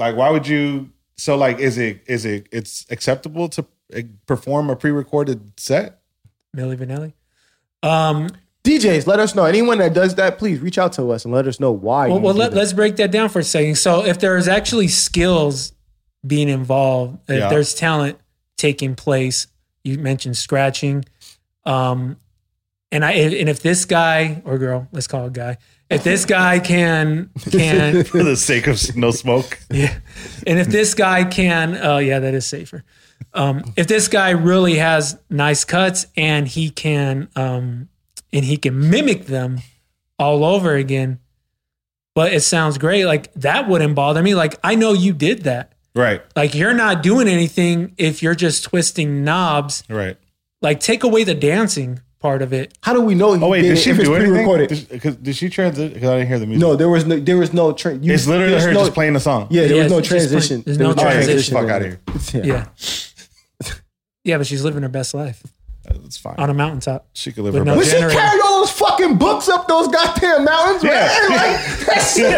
[0.00, 0.90] like, why would you?
[1.16, 3.64] So, like, is it is it it's acceptable to
[3.96, 6.00] uh, perform a pre-recorded set?
[6.56, 7.12] Milli Vanilli.
[7.88, 8.30] Um,
[8.64, 9.44] DJs, let us know.
[9.44, 12.08] Anyone that does that, please reach out to us and let us know why.
[12.08, 13.76] well, well let, let's break that down for a second.
[13.76, 15.72] So, if there's actually skills
[16.26, 17.48] being involved, if Yeah.
[17.50, 18.18] there's talent
[18.56, 19.46] taking place,
[19.82, 21.04] you mentioned scratching,
[21.66, 22.16] um,
[22.94, 25.58] and I and if this guy or girl, let's call it guy,
[25.90, 29.58] if this guy can can For the sake of no smoke.
[29.68, 29.98] Yeah.
[30.46, 32.84] And if this guy can, oh yeah, that is safer.
[33.32, 37.88] Um, if this guy really has nice cuts and he can, um,
[38.32, 39.58] and he can mimic them
[40.18, 41.18] all over again,
[42.14, 43.06] but it sounds great.
[43.06, 44.36] Like that wouldn't bother me.
[44.36, 45.72] Like I know you did that.
[45.96, 49.84] Right, Like you're not doing anything if you're just twisting knobs.
[49.88, 50.16] right.
[50.60, 52.72] Like take away the dancing part of it.
[52.80, 53.34] How do we know?
[53.34, 54.32] He Oh wait, did, did it she if do anything?
[54.32, 54.68] pre-recorded?
[54.70, 55.92] Did, she- 'cause- did she transit?
[55.92, 56.62] Because I didn't hear the music.
[56.62, 57.20] no, there was no.
[57.20, 57.72] There was no.
[57.72, 59.46] Tra- you, it's literally her no- just playing the song.
[59.50, 60.62] Yeah, there Yeah, was no it's just transition.
[60.64, 61.54] there's There no was All right, get the transition.
[61.54, 62.44] fuck out of here.
[62.50, 62.66] Yeah.
[64.24, 65.42] Yeah, but she's living her best life
[65.86, 66.36] It's fine.
[66.38, 67.06] on a mountaintop.
[67.12, 67.90] She could live With her no best.
[67.90, 68.20] But she generator.
[68.20, 70.92] carried all those fucking books up those goddamn mountains, man.
[70.92, 71.28] Yeah.
[71.34, 72.32] Like that shit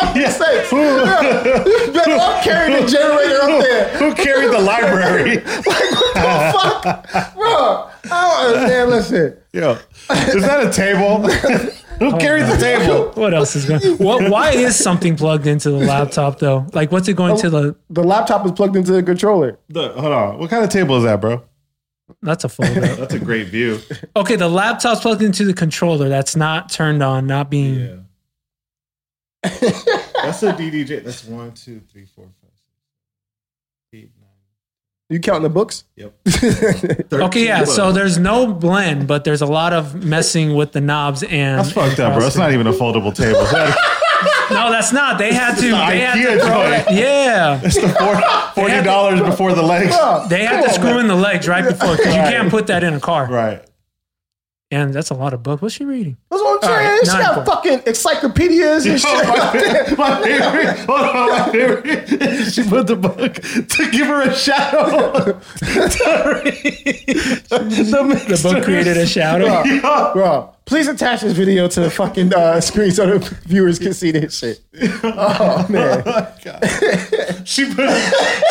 [0.00, 0.72] fucking sense.
[0.72, 1.86] Yeah.
[1.86, 3.98] You better off carrying the generator up there.
[3.98, 5.42] Who carried the library?
[5.70, 7.90] Like what the fuck, bro?
[8.10, 8.90] I don't understand.
[8.90, 9.72] Listen, Yo,
[10.10, 11.28] is that a table?
[12.00, 13.10] Who oh carried the table?
[13.12, 13.98] What else is going?
[13.98, 14.30] What?
[14.30, 16.66] Why is something plugged into the laptop though?
[16.72, 17.76] Like, what's it going to oh, the?
[17.90, 19.58] the laptop is plugged into the controller.
[19.68, 20.38] The- hold on.
[20.38, 21.42] What kind of table is that, bro?
[22.22, 22.70] That's a fold.
[22.70, 23.80] That's a great view.
[24.16, 26.08] Okay, the laptop's plugged into the controller.
[26.08, 27.26] That's not turned on.
[27.26, 28.06] Not being.
[29.42, 31.04] That's a DDJ.
[31.04, 32.64] That's one, two, three, four, five, six,
[33.94, 34.28] eight, nine.
[35.08, 35.84] You counting the books?
[35.96, 36.14] Yep.
[37.12, 37.64] Okay, yeah.
[37.64, 41.58] So there's no blend, but there's a lot of messing with the knobs and.
[41.58, 42.26] That's fucked up, bro.
[42.26, 43.40] It's not even a foldable table.
[44.50, 45.18] No, that's not.
[45.18, 45.60] They had to.
[45.62, 46.86] the They had IKEA to throw it.
[46.90, 48.20] Yeah, It's the four,
[48.64, 49.94] forty dollars before the legs.
[50.28, 52.94] they had to screw in the legs right before because you can't put that in
[52.94, 53.26] a car.
[53.30, 53.62] Right.
[54.72, 55.60] And that's a lot of books.
[55.62, 56.16] What's she reading?
[56.30, 56.88] That's what I'm saying.
[56.90, 59.26] right, she got fucking encyclopedias and shit.
[59.26, 60.78] My, favorite, my favorite.
[60.86, 62.52] Hold on, my favorite.
[62.52, 65.40] She put the book to give her a shadow.
[67.48, 69.62] the, The book created a shadow.
[70.12, 74.10] Bro, please attach this video to the fucking uh, screen so the viewers can see
[74.12, 74.60] this shit.
[75.02, 77.46] Oh man, Oh my god.
[77.46, 77.90] She put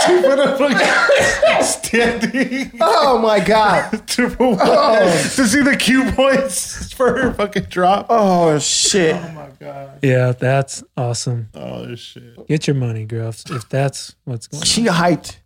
[0.05, 7.17] she put a fucking standing oh my god, to, to see the cue points for
[7.21, 8.07] her fucking drop.
[8.09, 9.15] oh shit.
[9.15, 9.99] Oh my god.
[10.01, 11.49] Yeah, that's awesome.
[11.53, 12.47] Oh shit.
[12.47, 13.29] Get your money, girl.
[13.29, 14.65] If, if that's what's going on.
[14.65, 15.37] She hyped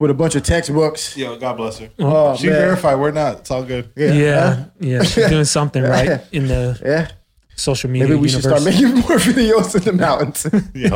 [0.00, 1.16] with a bunch of textbooks.
[1.16, 1.88] Yo, God bless her.
[1.98, 2.96] Oh, oh She man, verified.
[2.98, 3.40] We're not.
[3.40, 3.90] It's all good.
[3.96, 5.02] Yeah, yeah.
[5.02, 7.10] She's doing something right in the yeah.
[7.56, 8.42] social media Maybe we universe.
[8.52, 10.44] should start making more videos in the mountains.
[10.74, 10.88] Yo,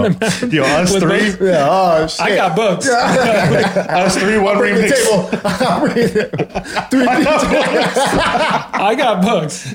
[0.48, 1.66] yo, us three, both- yeah.
[1.70, 2.20] Oh shit.
[2.20, 2.88] I got books.
[2.88, 5.04] us three, one Bring the remix.
[5.04, 5.40] table.
[5.44, 6.90] I'll bring it.
[6.90, 9.74] Three I got books.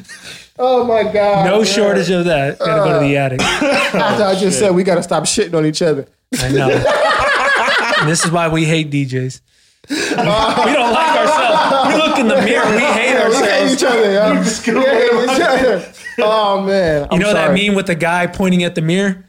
[0.60, 1.46] Oh my god!
[1.46, 1.66] No man.
[1.66, 2.60] shortage of that.
[2.60, 3.42] Gotta go to the uh, attic.
[3.42, 6.06] After I just said we got to stop shitting on each other.
[6.40, 6.68] I know.
[8.04, 9.40] And this is why we hate DJs.
[9.90, 10.26] we don't
[10.94, 11.88] like ourselves.
[11.94, 12.66] We look in the mirror.
[12.72, 13.74] We hate Yeah, we hate ourselves.
[13.74, 14.12] each other.
[14.12, 14.34] Yeah.
[14.84, 15.94] Yeah, each other.
[16.20, 17.08] Oh man!
[17.12, 17.66] You know that sorry.
[17.68, 19.26] meme with the guy pointing at the mirror?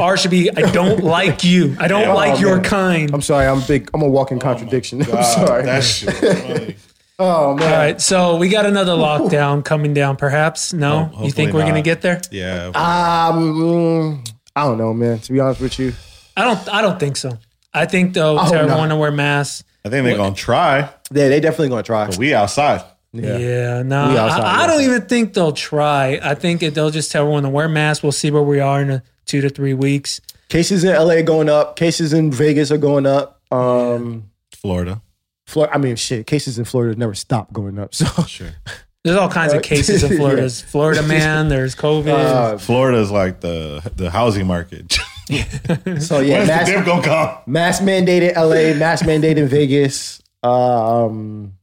[0.00, 1.76] Ours should be, I don't like you.
[1.80, 2.64] I don't like Oh, your man.
[2.64, 3.10] kind.
[3.12, 3.46] I'm sorry.
[3.48, 3.90] I'm big.
[3.92, 5.02] I'm a walking contradiction.
[5.12, 5.64] I'm sorry.
[5.64, 6.14] That shit.
[6.14, 6.76] funny.
[7.18, 7.72] oh man!
[7.72, 10.72] All right, so we got another lockdown coming down, perhaps.
[10.72, 11.06] No?
[11.06, 11.84] Ho- you think we're going to not.
[11.84, 12.20] get there?
[12.30, 12.66] Yeah.
[12.76, 13.54] Um,
[14.22, 15.18] mm, I don't know, man.
[15.18, 15.92] To be honest with you,
[16.36, 17.36] I don't I don't think so.
[17.72, 18.62] I think, though, I to hope not.
[18.64, 19.64] everyone to wear masks.
[19.84, 20.80] I think they're gonna try.
[20.80, 22.10] yeah, they definitely gonna try.
[22.18, 22.82] We outside.
[23.12, 24.82] Yeah, no, We outside, I, I we don't outside.
[24.84, 26.20] even think they'll try.
[26.22, 28.02] I think it, they'll just tell everyone to wear masks.
[28.02, 30.20] We'll see where we are in a two to three weeks.
[30.48, 31.76] Cases in LA going up.
[31.76, 33.40] Cases in Vegas are going up.
[33.52, 35.00] Um, Florida.
[35.46, 35.74] Florida.
[35.74, 36.26] I mean, shit.
[36.26, 37.94] Cases in Florida never stop going up.
[37.94, 38.50] So, Sure.
[39.02, 40.36] There's all kinds of cases in Florida.
[40.36, 40.40] Yeah.
[40.42, 41.48] There's Florida man.
[41.48, 42.12] There's COVID.
[42.12, 44.98] uh, Florida's like the the housing market.
[46.00, 47.36] so yeah, When's the mass, dip gonna come?
[47.46, 50.20] mass mandate in LA, mass mandated in Vegas.
[50.42, 51.54] Um,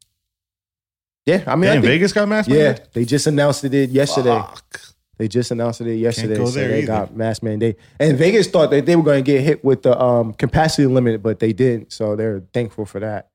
[1.25, 2.93] yeah, I mean, I think- Vegas got mask Yeah, mandate?
[2.93, 4.29] they just announced it yesterday.
[4.37, 4.81] Fuck.
[5.17, 6.35] They just announced it yesterday.
[6.37, 6.87] go so there they either.
[6.87, 7.77] got mass mandate.
[7.99, 11.23] And Vegas thought that they were going to get hit with the um, capacity limit,
[11.23, 11.91] but they didn't.
[11.91, 13.29] So they're thankful for that.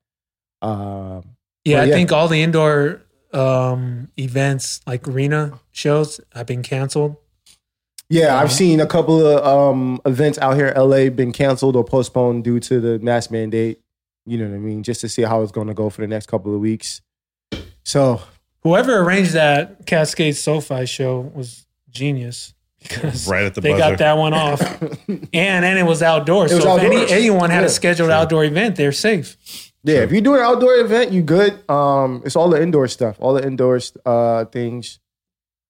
[0.61, 1.93] Um, yeah, well, I yeah.
[1.93, 3.01] think all the indoor
[3.33, 7.17] um, events, like arena shows, have been canceled.
[8.09, 11.83] Yeah, I've seen a couple of um, events out here in LA been canceled or
[11.83, 13.79] postponed due to the mass mandate.
[14.25, 14.83] You know what I mean?
[14.83, 17.01] Just to see how it's going to go for the next couple of weeks.
[17.83, 18.21] So
[18.61, 22.53] Whoever arranged that Kaskade SoFi show was genius.
[22.81, 23.79] Because Right at the they buzzer.
[23.91, 24.61] got that one off,
[25.09, 26.51] and and it was outdoors.
[26.51, 28.13] It was so if any, anyone had Yeah, a scheduled sure.
[28.15, 29.71] outdoor event, they're safe.
[29.85, 31.69] Yeah, if you do an outdoor event, you good.
[31.69, 34.99] Um, it's all the indoor stuff, all the indoor uh things.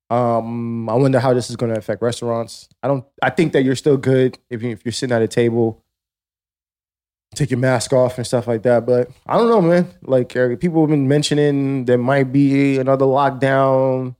[0.09, 2.69] Um, I wonder how this is going to affect restaurants.
[2.83, 3.05] I don't.
[3.21, 5.83] I think that you're still good if you if you're sitting at a table,
[7.33, 8.85] take your mask off and stuff like that.
[8.85, 9.87] But I don't know, man.
[10.03, 14.15] Like uh, people have been mentioning there might be another lockdown,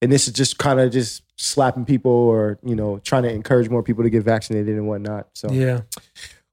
[0.00, 3.68] and this is just kind of just slapping people or you know trying to encourage
[3.68, 5.28] more people to get vaccinated and whatnot.
[5.34, 5.80] So Yeah.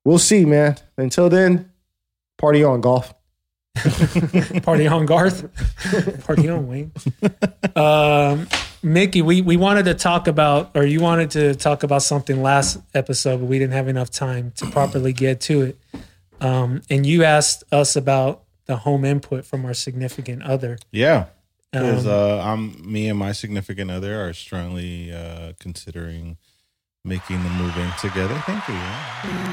[0.05, 0.77] we'll see, man.
[0.97, 1.71] Until then,
[2.37, 3.13] party on golf.
[4.63, 5.47] Party on Garth.
[6.25, 6.91] Party on Wayne.
[7.75, 8.47] Um,
[8.81, 12.79] Mickey, we, we wanted to talk about, or you wanted to talk about something last
[12.93, 15.77] episode, but we didn't have enough time to properly get to it.
[16.41, 20.77] Um, and you asked us about the home input from our significant other.
[20.91, 21.25] Yeah.
[21.71, 26.37] Because Um, uh, I'm me and my significant other are strongly uh, considering
[27.05, 28.35] making the move in together.
[28.45, 28.75] Thank you.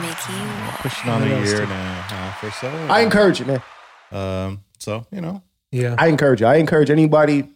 [0.01, 0.83] Mickey.
[0.83, 2.69] Pushing on a year and a half or so.
[2.89, 3.63] I encourage it, man.
[4.13, 5.43] Um, so you know,
[5.73, 5.95] Yeah.
[5.99, 6.47] I encourage you.
[6.47, 7.49] I encourage anybody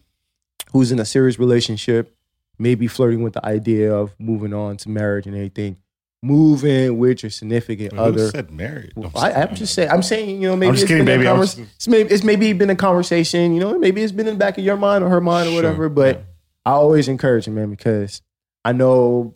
[0.71, 2.15] who's in a serious relationship,
[2.59, 5.77] maybe flirting with the idea of moving on to marriage and anything.
[6.23, 8.29] Move in with your significant who other.
[8.29, 8.93] said married?
[8.95, 9.89] I'm I, I'm just saying.
[9.89, 10.39] I'm saying.
[10.41, 11.27] You know, maybe just it's kidding, been a baby.
[11.27, 13.53] I'm convers- just- it's maybe it's maybe been a conversation.
[13.55, 15.51] You know, maybe it's been in the back of your mind or her mind or
[15.51, 15.89] Sure, whatever.
[15.89, 16.23] But yeah.
[16.65, 18.21] I always encourage it, man, because
[18.63, 19.33] I know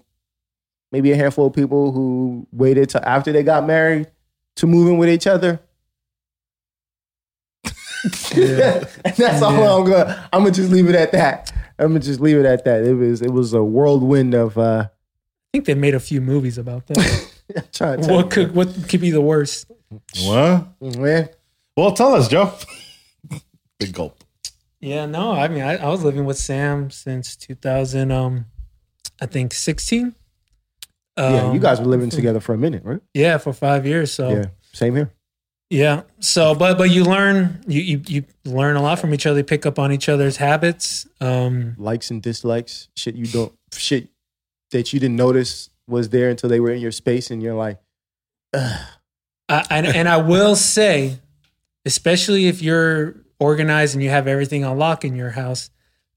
[0.92, 4.08] maybe a handful of people who waited till after they got married
[4.58, 5.60] to move in with each other.
[8.36, 8.84] Yeah.
[9.06, 9.74] and that's all Yeah.
[9.76, 10.30] I'm gonna.
[10.34, 11.52] I'm gonna just leave it at that.
[11.80, 12.84] I'm gonna just leave it at that.
[12.84, 14.58] It was it was a whirlwind of.
[14.58, 17.32] uh I think they made a few movies about that.
[17.74, 19.70] trying to what could what could be the worst?
[20.24, 20.68] what?
[20.82, 21.30] you, man.
[21.78, 22.54] Well, tell us, Joe.
[23.80, 24.24] Big gulp.
[24.80, 28.46] Yeah, no, I mean, I, I was living with Sam since 2000, um,
[29.20, 30.14] I think 16.
[31.18, 33.00] Yeah, you Um, guys were living together for a minute, right?
[33.14, 34.12] Yeah, for five years.
[34.14, 35.12] So Yeah, same here.
[35.70, 36.04] Yeah.
[36.20, 39.40] So, but but you learn you you, you learn a lot from each other.
[39.40, 41.08] You pick up on each other's habits.
[41.20, 44.10] Um, Likes and dislikes, shit you don't, shit
[44.72, 47.80] that you didn't notice was there until they were in your space, and you're like,
[48.54, 48.86] I,
[49.70, 51.20] and and I will say,
[51.86, 55.70] especially if you're organized and you have everything unlocked in your house,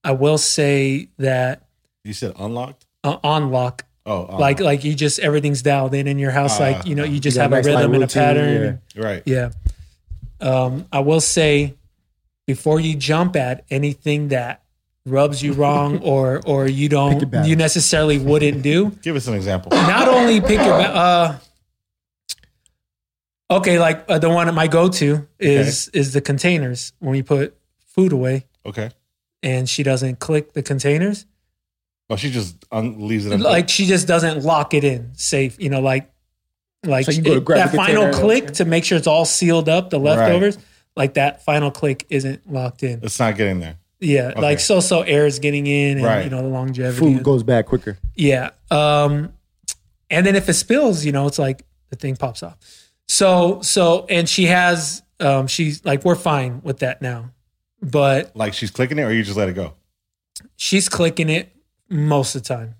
[0.04, 1.66] I will say that
[2.04, 2.86] You said unlocked.
[3.04, 4.40] uh, on lock, Oh, unlocked.
[4.40, 6.58] like like you just everything's dialed in in your house.
[6.58, 8.06] Ah, like you know, you just got have a a nice light rhythm and a
[8.06, 8.80] routine, pattern.
[8.96, 9.22] right.
[9.26, 9.50] Yeah.
[10.40, 11.74] Um, I will say
[12.46, 14.62] before you jump at anything that
[15.04, 18.90] rubs you wrong or or you don't you necessarily wouldn't do.
[19.02, 19.70] Give us an example.
[19.72, 21.38] Not only pick your ba- uh
[23.50, 27.56] Okay, like uh, the one at my go-to is is the containers when we put
[27.86, 28.90] food away Okay.
[29.42, 31.24] and she doesn't click the containers.
[32.10, 33.32] Oh, she just un- leaves it.
[33.32, 33.52] unplugged.
[33.52, 36.10] Like she just doesn't lock it in safe, you know, like
[36.86, 38.96] like So you go to it- grab that the final container- click to make sure
[38.96, 40.56] it's all sealed up, the leftovers,
[40.96, 43.00] like that final click isn't locked in.
[43.02, 43.76] it's not getting there.
[44.00, 44.40] Yeah, Okay.
[44.40, 46.24] like so so air is getting in and Right.
[46.24, 46.98] you know the longevity.
[46.98, 47.98] Food goes bad quicker.
[48.14, 48.50] Yeah.
[48.70, 49.32] Um,
[50.08, 52.56] and then if it spills, you know, it's like the thing pops off.
[53.08, 57.30] So, so, and she has, um, she's like, we're fine with that now,
[57.82, 59.74] but Like she's clicking it, or you just let it go.
[60.56, 61.50] she's clicking it
[61.88, 62.74] most of the time.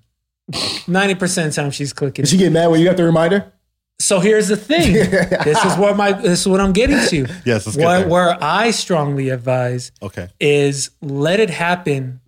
[0.53, 3.53] 90% of the time she's clicking Did she get mad when you got the reminder?
[4.01, 4.93] So here's the thing.
[5.45, 7.27] this is what my, this is what I'm getting to.
[7.45, 8.09] Yes, let's get What, there.
[8.09, 10.29] where I strongly advise Okay.
[10.41, 12.21] is let it happen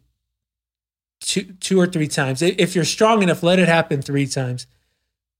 [1.21, 2.43] two, two or three times.
[2.43, 4.67] If you're strong enough, let it happen three times.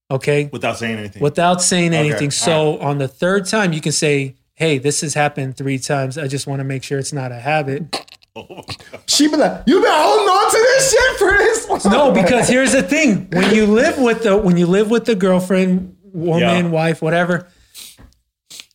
[0.09, 0.49] Okay.
[0.51, 1.21] Without saying anything.
[1.21, 2.27] without saying Okay, anything.
[2.27, 6.17] all So on the third time, you can say, "Hey, this has happened three times.
[6.17, 8.10] I just want to make sure it's not a habit."
[9.07, 12.47] She be like, "You been holding on to this shit for this?" long?" No, because
[12.47, 16.65] here's the thing: when you live with the when you live with the girlfriend, woman,
[16.65, 16.67] Yeah.
[16.71, 17.47] wife, whatever,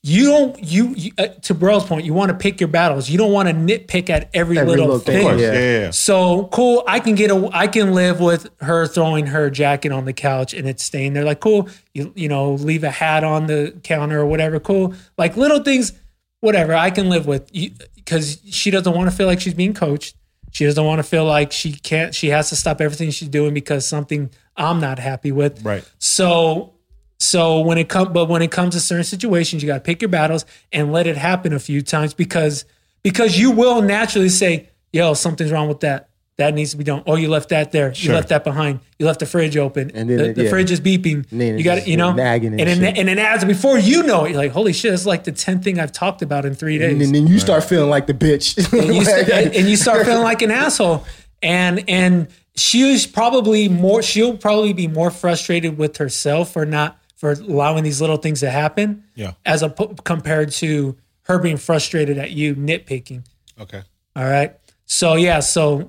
[0.02, 3.08] you don't you, you uh, to Burrell's point, you want to pick your battles.
[3.10, 5.26] You don't want to nitpick at every, Every little, little thing, thing.
[5.26, 5.40] Course.
[5.40, 5.52] Yeah.
[5.52, 5.58] Yeah.
[5.60, 5.90] yeah, yeah.
[5.90, 6.84] So cool.
[6.86, 7.48] I can get a.
[7.52, 11.24] I can live with her throwing her jacket on the couch and it's staying there.
[11.24, 11.68] Like cool.
[11.94, 14.60] You you know leave a hat on the counter or whatever.
[14.60, 14.94] Cool.
[15.18, 15.92] Like little things,
[16.40, 16.74] whatever.
[16.74, 17.50] I can live with
[17.94, 20.16] because she doesn't want to feel like she's being coached.
[20.50, 22.14] She doesn't want to feel like she can't.
[22.14, 25.62] She has to stop everything she's doing because something I'm not happy with.
[25.64, 25.84] Right.
[25.98, 26.76] So
[27.18, 30.02] so when it comes, but when it comes to certain situations, you got to pick
[30.02, 32.64] your battles and let it happen a few times because
[33.02, 36.10] because you will naturally say, "Yo, something's wrong with that.
[36.38, 37.94] That needs to be done." Oh, you left that there.
[37.94, 38.10] Sure.
[38.10, 38.80] You left that behind.
[38.98, 39.90] You left the fridge open.
[39.94, 40.50] And then the, it- the yeah.
[40.50, 41.30] fridge is beeping.
[41.30, 43.44] And then you got just to, you know, nagging and and then and then as
[43.44, 46.22] before you know it, you're like, "Holy shit, it's like the tenth thing I've talked
[46.22, 48.56] about in three days." and then you start feeling like the bitch.
[48.78, 51.04] and you, st- and you start feeling like an asshole.
[51.42, 54.02] And and she's probably more.
[54.02, 58.50] She'll probably be more frustrated with herself for not for allowing these little things to
[58.50, 59.04] happen.
[59.14, 59.32] Yeah.
[59.46, 59.70] As a
[60.04, 63.24] compared to her being frustrated at you nitpicking.
[63.60, 63.82] Okay.
[64.14, 64.54] All right.
[64.86, 65.40] So yeah.
[65.40, 65.86] So s-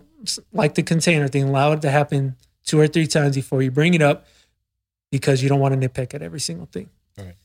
[0.53, 3.93] like the container thing, allow it to happen two or three times before you bring
[3.93, 4.25] it up,
[5.11, 6.89] because you don't want to nitpick at every single thing.
[7.17, 7.35] Right.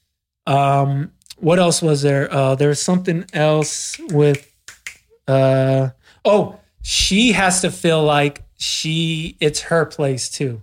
[0.46, 2.32] Um, what else was there?
[2.32, 4.48] Uh, there was something else with.
[5.28, 5.90] Uh,
[6.24, 10.62] oh, she has to feel like she it's her place too.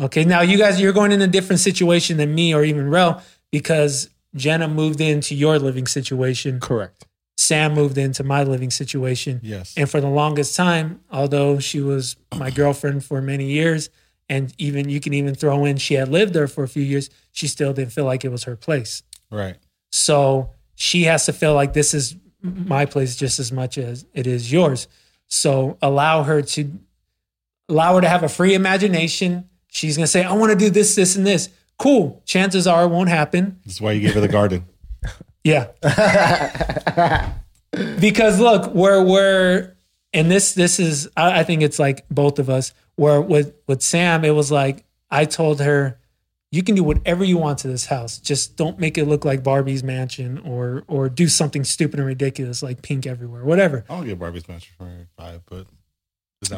[0.00, 3.22] Okay, now you guys you're going in a different situation than me or even Rel
[3.50, 6.60] because Jenna moved into your living situation.
[6.60, 7.06] Correct.
[7.38, 9.38] Sam moved into my living situation.
[9.44, 9.72] Yes.
[9.76, 13.90] And for the longest time, although she was my girlfriend for many years,
[14.28, 17.10] and even you can even throw in she had lived there for a few years,
[17.30, 19.04] she still didn't feel like it was her place.
[19.30, 19.56] right.
[19.90, 24.26] So she has to feel like this is my place just as much as it
[24.26, 24.88] is yours.
[25.28, 26.72] So allow her to
[27.68, 29.48] allow her to have a free imagination.
[29.68, 31.48] She's gonna say, I want to do this, this, and this.
[31.78, 32.20] Cool.
[32.26, 33.60] Chances are it won't happen.
[33.64, 34.66] That's why you gave her the garden.
[35.44, 35.68] Yeah.
[38.00, 39.74] because look, we're we're
[40.12, 42.72] and this this is I, I think it's like both of us.
[42.96, 45.98] Where with with Sam, it was like I told her,
[46.50, 48.18] you can do whatever you want to this house.
[48.18, 52.62] Just don't make it look like Barbie's mansion or or do something stupid and ridiculous
[52.62, 53.84] like pink everywhere, whatever.
[53.88, 55.66] I don't get Barbie's mansion for five, but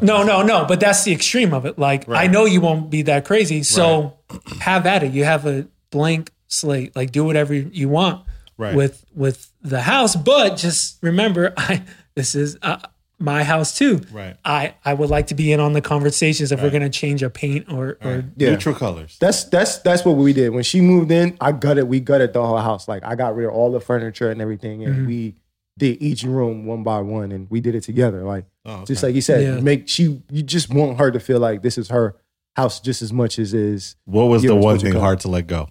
[0.02, 0.64] No, no, no.
[0.64, 1.78] But that's the extreme of it.
[1.78, 4.18] Like I know you won't be that crazy, so
[4.60, 5.12] have at it.
[5.12, 6.96] You have a blank slate.
[6.96, 8.24] Like do whatever you want
[8.60, 8.74] Right.
[8.74, 11.82] with with the house, but just remember, I
[12.14, 12.78] this is uh,
[13.18, 14.00] my house too.
[14.12, 14.36] Right.
[14.44, 17.22] I I would like to be in on the conversations if we're going to change
[17.22, 18.50] a paint or or Yeah.
[18.50, 19.16] neutral colors.
[19.20, 21.36] That's that's that's what we did when she moved in.
[21.40, 22.86] I gutted, we gutted the whole house.
[22.88, 25.06] Like I got rid of all the furniture and everything, and Mhm.
[25.06, 25.34] we
[25.78, 28.22] did each room one by one, and we did it together.
[28.24, 29.60] Like Oh, just like you said, Yeah.
[29.60, 32.16] make she you just want her to feel like this is her
[32.56, 33.96] house just as much as is.
[34.04, 35.68] what was the one thing hard to let go?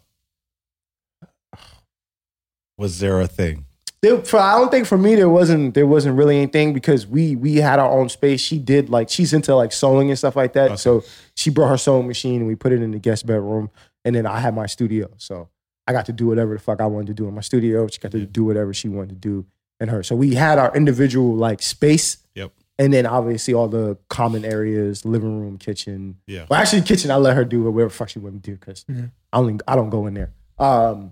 [2.79, 3.65] Was there a thing?
[4.01, 7.35] There, for, I don't think for me there wasn't there wasn't really anything because we
[7.35, 8.39] we had our own space.
[8.39, 10.67] She did like she's into like sewing and stuff like that.
[10.71, 10.75] Okay.
[10.77, 11.03] So
[11.35, 13.69] she brought her sewing machine and we put it in the guest bedroom,
[14.05, 15.09] and then I had my studio.
[15.17, 15.49] So
[15.85, 17.87] I got to do whatever the fuck I wanted to do in my studio.
[17.87, 19.45] She got to do whatever she wanted to do
[19.81, 20.01] in her.
[20.01, 22.19] So we had our individual like space.
[22.35, 22.53] Yep.
[22.77, 26.15] And then obviously all the common areas, living room, kitchen.
[26.25, 26.45] Yeah.
[26.47, 28.85] Well, actually, kitchen I let her do whatever the fuck she wanted to do because
[28.85, 29.11] Mhm.
[29.33, 30.31] I only I don't go in there.
[30.57, 31.11] Um,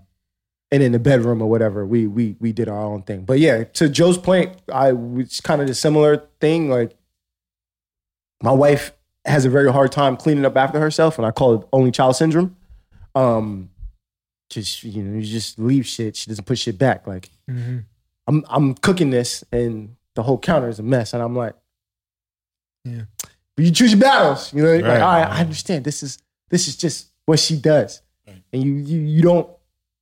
[0.70, 3.24] and in the bedroom or whatever, we we we did our own thing.
[3.24, 6.68] But yeah, to Joe's point, I was kind of the similar thing.
[6.70, 6.94] Like
[8.42, 8.92] my wife
[9.24, 12.16] has a very hard time cleaning up after herself, and I call it only child
[12.16, 12.56] syndrome.
[13.14, 13.70] Um,
[14.50, 16.16] just you know, you just leave shit.
[16.16, 17.06] She doesn't put shit back.
[17.06, 17.84] Like Mhm.
[18.26, 21.54] I'm I'm cooking this, and the whole counter is a mess, and I'm like,
[22.84, 23.02] Yeah.
[23.56, 24.52] But you choose your battles.
[24.54, 25.30] You know, like, Right, all right, right.
[25.36, 25.84] I understand.
[25.84, 26.18] This is
[26.50, 28.42] this is just what she does, Right.
[28.52, 29.48] and you you you don't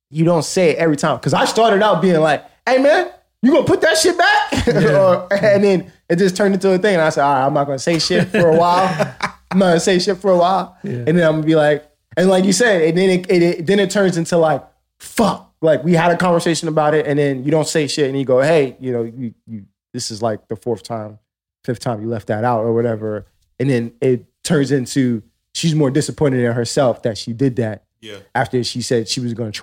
[0.09, 1.17] you don't say it every time.
[1.17, 3.09] Because I started out being like, "Hey man,
[3.41, 6.93] you gonna put that shit back?" Or- and then it just turned into a thing.
[6.95, 8.87] And I said, all right, I'm not gonna say shit for a while.
[9.51, 10.77] I'm not gonna say shit for a while.
[10.83, 10.91] Yeah.
[11.07, 13.65] And then I'm gonna be like, and like you said, and then it, it, it
[13.67, 14.63] then it turns into like,
[14.99, 15.53] fuck.
[15.61, 18.25] Like we had a conversation about it, and then you don't say shit, and you
[18.25, 21.17] go, hey, you know, you, you this is like the fourth time,
[21.63, 23.25] fifth time you left that out or whatever.
[23.59, 25.23] And then it turns into
[25.55, 28.17] she's more disappointed in herself that she did that Yeah.
[28.35, 29.57] after she said she was going to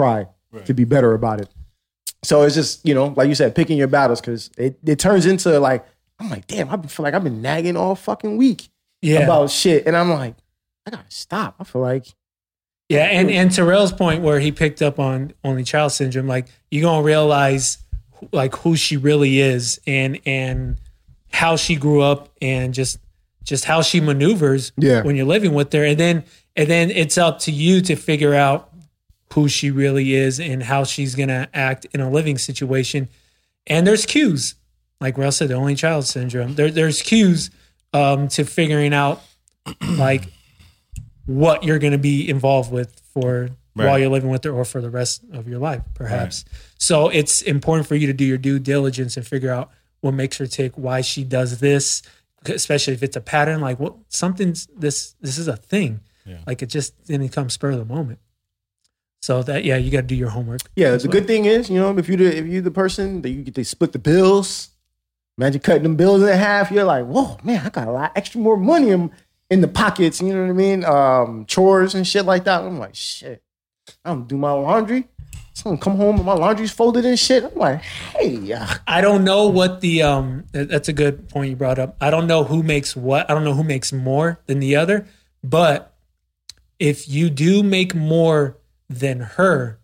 [0.59, 1.48] try to be better about it.
[2.22, 5.26] So it's just, you know, like you said, picking your battles because it, it turns
[5.26, 5.84] into like,
[6.18, 8.68] I'm like, damn, I feel like I've been nagging all fucking week
[9.02, 9.20] Yeah.
[9.20, 9.86] about shit.
[9.86, 10.34] And I'm like,
[10.86, 11.57] I gotta stop.
[11.61, 12.07] I feel like,
[12.88, 16.82] Yeah, and and Terrell's point where he picked up on only child syndrome, like you
[16.82, 17.78] gonna realize
[18.32, 20.78] like who she really is and and
[21.32, 22.98] how she grew up and just
[23.42, 25.02] just how she maneuvers Yeah.
[25.02, 26.24] when you're living with her, and then
[26.57, 28.70] and then it's up to you to figure out
[29.35, 33.09] who she really is and how she's gonna act in a living situation.
[33.66, 34.55] And there's cues,
[35.01, 36.55] like Russ said, the only child syndrome.
[36.55, 37.51] There, there's cues
[37.93, 39.22] um, to figuring out
[39.97, 40.24] like
[41.26, 43.87] what you're going to be involved with for Right.
[43.89, 46.45] while you're living with her or for the rest of your life, perhaps.
[46.78, 49.70] So it's important for you to do your due diligence and figure out
[50.01, 52.01] what makes her tick, why she does this,
[52.45, 53.61] especially if it's a pattern.
[53.61, 56.03] Like what something's this this is a thing.
[56.24, 56.39] Yeah.
[56.47, 58.20] Like it just didn't come spur of the moment.
[59.24, 60.60] So that yeah, you got to do your homework.
[60.76, 61.12] yeah, the well.
[61.12, 63.54] good thing is, you know, if you the if you the person that you get
[63.54, 64.68] they split the bills,
[65.38, 66.70] imagine cutting them bills in half.
[66.70, 69.10] You're like, whoa, man, I got a lot extra more money in,
[69.48, 70.20] in the pockets.
[70.20, 70.84] You know what I mean?
[70.84, 72.60] Um, chores and shit like that.
[72.60, 73.42] I'm like, shit.
[74.04, 75.08] I'm do my laundry.
[75.54, 77.44] Someone come home and my laundry's folded and shit.
[77.44, 81.56] I'm like, hey, uh, I don't know what the um that's a good point you
[81.56, 81.96] brought up.
[81.98, 83.30] I don't know who makes what.
[83.30, 85.06] I don't know who makes more than the other,
[85.42, 85.94] but
[86.78, 88.58] if you do make more
[88.99, 89.78] than her,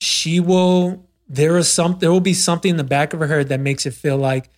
[0.00, 3.48] she will there is some there will be something in the back of her head
[3.48, 4.50] that makes it feel like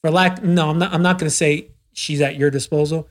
[0.00, 3.08] for lack no, I'm not I'm not going to say she's at your disposal.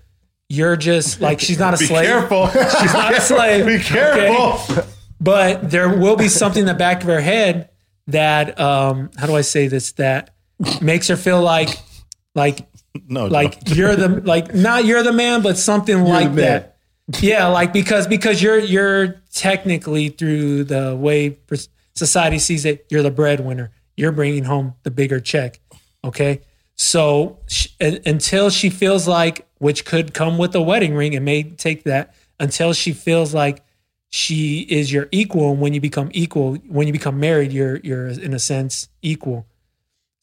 [0.49, 1.89] You're just like she's not a slave.
[1.89, 2.05] Be slave.
[2.05, 2.47] careful.
[2.81, 3.65] She's not a slave.
[3.65, 4.83] Be careful.
[5.19, 7.69] But there will be something in the back of her head
[8.07, 10.35] that um how do I say this that
[10.81, 11.69] makes her feel like
[12.35, 12.67] like
[13.07, 13.73] No, like no.
[13.73, 16.72] you're the like not you're the man but something like that.
[17.19, 21.37] Yeah, like because because you're you're technically through the way
[21.95, 23.71] society sees it, you're the breadwinner.
[23.95, 25.59] You're bringing home the bigger check.
[26.03, 26.41] Okay?
[26.75, 31.21] So sh- un- until she feels like which could come with a wedding ring, it
[31.21, 33.63] may take that until she feels like
[34.09, 38.09] she is your equal and when you become equal when you become married you're you're
[38.09, 39.47] in a sense equal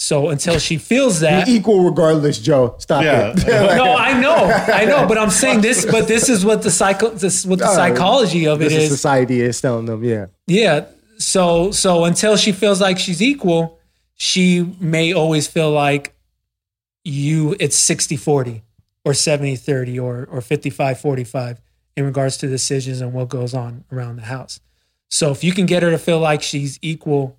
[0.03, 2.75] so until she feels that you're equal regardless, Joe.
[2.79, 3.35] Stop Yeah.
[3.37, 3.47] it.
[3.77, 4.35] no i know
[4.81, 7.67] i know but i'm saying this but this is what the psycho this what the
[7.67, 10.27] Uh, psychology of it this is is society is telling them, yeah.
[10.47, 10.87] yeah
[11.19, 13.79] so so until she feels like she's equal
[14.17, 16.15] she may always feel like
[17.05, 18.63] you it's 60 40
[19.05, 21.61] or 70 30 or or 55 45
[21.97, 24.61] in regards to decisions and what goes on around the house
[25.11, 27.37] so if you can get her to feel like she's equal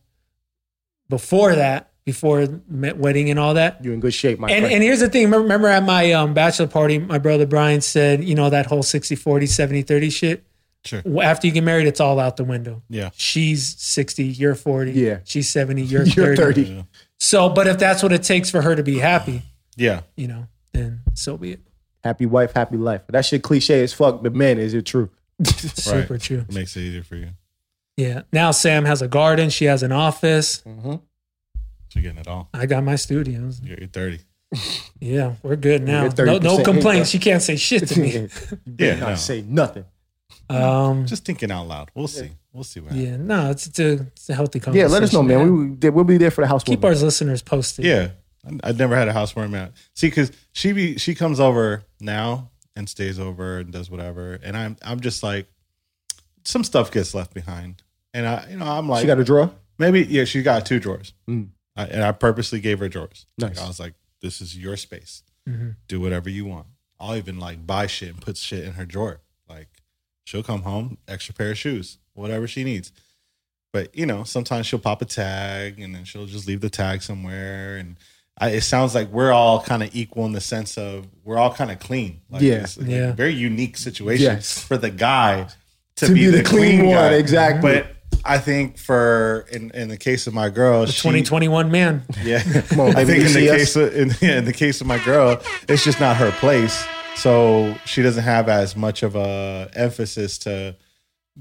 [1.09, 4.73] before that before wedding and all that You're in good shape, my and, friend.
[4.73, 8.23] and here's the thing remember, remember at my um, bachelor party my brother brian said
[8.23, 10.43] you know that whole 60 40 70 30 shit
[10.83, 11.03] Sure.
[11.21, 13.11] after you get married it's all out the window Yeah.
[13.15, 15.19] she's 60 you're 40 Yeah.
[15.25, 16.63] she's 70 you're, You're 30.
[16.65, 16.85] 30.
[17.19, 19.43] so but if that's what it takes for her to be happy
[19.77, 20.01] Yeah.
[20.15, 21.59] you know then so be it
[22.03, 23.03] Happy wife, happy life.
[23.09, 25.11] That shit cliche as fuck, but man, is it true?
[25.45, 27.27] super true It makes it easier for you.
[27.95, 30.95] yeah now sam has a garden she has an office Mm-hmm.
[31.91, 32.47] So you're getting it all.
[32.53, 34.19] i got my studios You're, you're 30.
[34.99, 38.27] yeah we're good now get no, no 30% complaints she can't say shit to me
[38.77, 39.15] Yeah, not no.
[39.15, 39.85] say nothing.
[40.49, 41.91] um Just thinking out loud.
[41.95, 42.31] We'll see.
[42.53, 43.09] We'll see what happens.
[43.09, 44.89] yeah no it's, it's a it's a healthy conversation.
[44.89, 45.79] Yeah, conversation let us know, man.
[45.81, 46.63] We, we'll be there for the house.
[46.63, 48.09] keep our listeners posted Yeah.
[48.45, 49.71] I- I've never had a housewarming out.
[49.95, 54.57] See, because she be she comes over now and stays over and does whatever, and
[54.57, 55.45] I'm I'm just like,
[56.43, 57.83] some stuff gets left behind,
[58.15, 59.51] and I you know I'm like She got a drawer.
[59.77, 61.49] maybe yeah she got two drawers, Mm.
[61.75, 63.25] I, and I purposely gave her drawers.
[63.37, 65.23] Like, I was like, this is your space.
[65.47, 65.75] Mhm.
[65.87, 66.67] Do whatever you want.
[66.99, 69.21] I'll even like buy shit and put shit in her drawer.
[69.49, 69.69] Like
[70.23, 72.91] she'll come home, extra pair of shoes, whatever she needs.
[73.73, 77.01] But you know, sometimes she'll pop a tag and then she'll just leave the tag
[77.01, 77.77] somewhere.
[77.77, 77.95] And
[78.37, 81.53] I, it sounds like we're all kind of equal in the sense of we're all
[81.53, 82.21] kind of clean.
[82.29, 82.63] Like, Yeah.
[82.63, 83.09] it's Yeah.
[83.09, 84.61] a very unique situation Yes.
[84.61, 85.47] for the guy
[85.95, 87.13] to, To be, the, clean, one, guy.
[87.15, 87.61] exactly.
[87.61, 92.03] But I think for in in the case of my girl, the she- 2021 man
[92.23, 92.37] yeah,
[92.77, 93.57] on, I think in the see us?
[93.57, 96.85] case of in, yeah, in the case of my girl, it's just not her place.
[97.15, 100.75] So she doesn't have as much of a emphasis to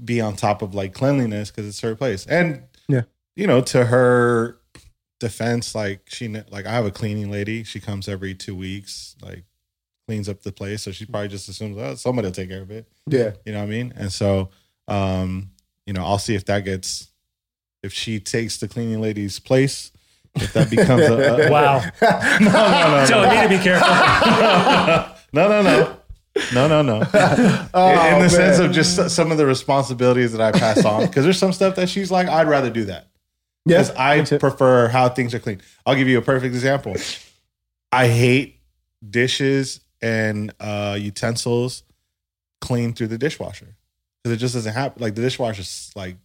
[0.03, 2.25] be on top of like cleanliness because it's her place.
[2.25, 3.03] And Yeah.
[3.35, 4.57] you know, to her
[5.19, 7.63] defense, like she kn- like I have a cleaning lady.
[7.63, 9.43] She comes every two weeks, like
[10.07, 10.83] cleans up the place.
[10.83, 12.87] So she probably just assumes oh, somebody will take care of it.
[13.07, 13.31] Yeah.
[13.45, 13.93] You know what I mean?
[13.95, 14.49] And so,
[14.87, 15.51] um,
[15.91, 17.09] you know, I'll see if that gets
[17.83, 19.91] if she takes the cleaning lady's place.
[20.35, 21.79] If that becomes a, a Wow.
[21.99, 23.89] no, no, no, So no, need to be careful.
[25.33, 25.97] no, no, no.
[26.53, 27.01] No, no, no.
[27.73, 28.29] Oh, in, in the man.
[28.29, 31.75] sense of just some of the responsibilities that I pass on, because there's some stuff
[31.75, 33.07] that she's like, I'd rather do that
[33.65, 33.89] Yes.
[33.89, 35.59] because I prefer how things are clean.
[35.85, 36.95] I'll give you a perfect example.
[37.91, 38.61] I hate
[39.07, 41.83] dishes and uh, utensils
[42.61, 43.75] clean through the dishwasher
[44.23, 45.01] because it just doesn't happen.
[45.01, 46.17] Like the dishwashers, like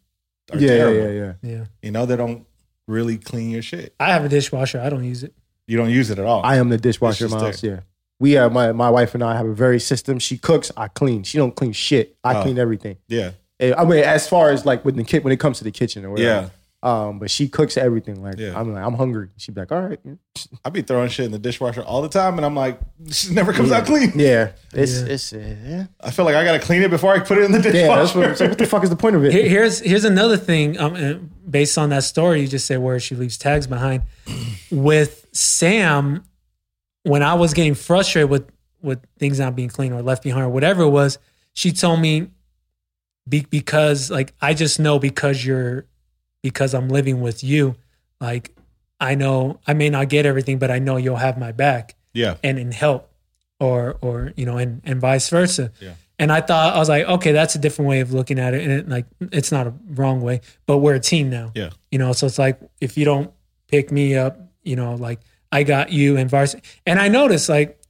[0.53, 1.13] are yeah, terrible.
[1.15, 1.65] yeah, yeah, Yeah.
[1.83, 2.47] You know, they don't
[2.87, 3.95] really clean your shit.
[3.99, 4.81] I have a dishwasher.
[4.81, 5.35] I don't use it.
[5.67, 6.43] You don't use it at all.
[6.45, 7.69] I am the dishwasher in It's my.
[7.69, 7.81] Yeah.
[8.21, 10.19] We have my my wife and I have a very system.
[10.19, 11.23] She cooks, I clean.
[11.25, 12.17] She don't clean shit.
[12.25, 12.43] I Oh.
[12.43, 12.97] clean everything.
[13.09, 15.65] yeah, Eh, I mean, as far as like when the kid when it comes to
[15.65, 16.29] the kitchen or whatever.
[16.29, 16.49] yeah.
[16.87, 18.23] Um, but she cooks everything.
[18.23, 18.59] Like Yeah.
[18.59, 19.29] I'm like, I'm hungry.
[19.39, 19.99] She'd be like, all right.
[20.65, 23.53] I be throwing shit in the dishwasher all the time, and I'm like, this never
[23.53, 24.13] comes out clean.
[24.15, 24.53] Yeah.
[24.73, 25.07] It's Yeah.
[25.09, 25.87] it's uh, yeah.
[26.01, 27.87] I feel like I gotta clean it before I put it in the dishwasher.
[27.87, 29.33] Yeah, that's what, so what the fuck is the point of it?
[29.33, 30.79] Here- Here's here's another thing.
[30.79, 31.15] Um, uh,
[31.51, 34.03] based on that story, you just said where she leaves tags behind.
[34.71, 36.23] With Sam,
[37.03, 38.49] when I was getting frustrated with
[38.81, 41.19] with things not being clean or left behind or whatever it was,
[41.53, 42.29] she told me
[43.29, 45.87] be, because like I just know because you're
[46.47, 47.75] because I'm living with you,
[48.21, 48.55] like
[49.01, 52.37] I know I may not get everything, but I know you'll have my back yeah,
[52.45, 53.11] and in help
[53.59, 55.73] or or you know and and vice versa.
[55.81, 55.95] Yeah.
[56.19, 58.63] and i thought i was like okay that's a different way of looking at it.
[58.63, 61.53] And it, like it's not a wrong way but we're a team now.
[61.55, 63.33] Yeah, you know so it's like if you don't
[63.69, 65.21] pick me up you know like
[65.51, 66.55] i got you and vice
[66.87, 67.81] and i noticed like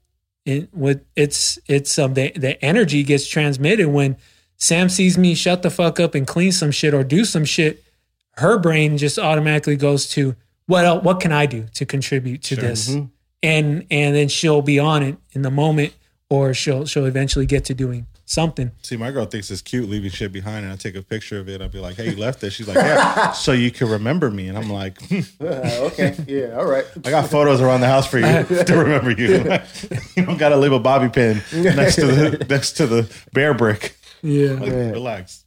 [0.45, 4.17] it with it's it's um the, the energy gets transmitted when
[4.57, 7.83] sam sees me shut the fuck up and clean some shit or do some shit
[8.39, 10.34] her brain just automatically goes to
[10.66, 13.11] what el what can i do to contribute to this Mhm.
[13.43, 15.93] and and then she'll be on it in the moment
[16.28, 20.11] or she'll she'll eventually get to doing something See, my girl thinks it's cute leaving
[20.11, 21.62] shit behind, and I take a picture of it.
[21.62, 24.49] I'll be like, "Hey, you left this?" She's like, "Yeah, so you can remember me."
[24.49, 25.45] And I'm like, hmm, Uh,
[25.93, 26.16] okay.
[26.26, 26.57] Yeah.
[26.59, 26.84] All right.
[27.05, 28.24] "I got photos around the house for you
[28.64, 29.45] to remember you.
[30.16, 33.93] you don't got to leave a bobby pin next to the next to the Bearbrick.
[34.22, 35.45] yeah Like, Relax."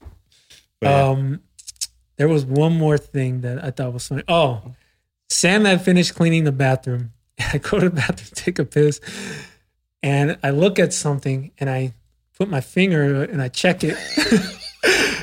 [0.80, 1.04] But yeah.
[1.10, 1.42] um
[2.20, 4.62] there was one more thing that i thought was funny oh
[5.30, 7.12] sam had finished cleaning the bathroom
[7.54, 9.02] i go to the bathroom take a piss
[10.04, 11.92] and i look at something and i
[12.38, 13.98] put my finger and i check it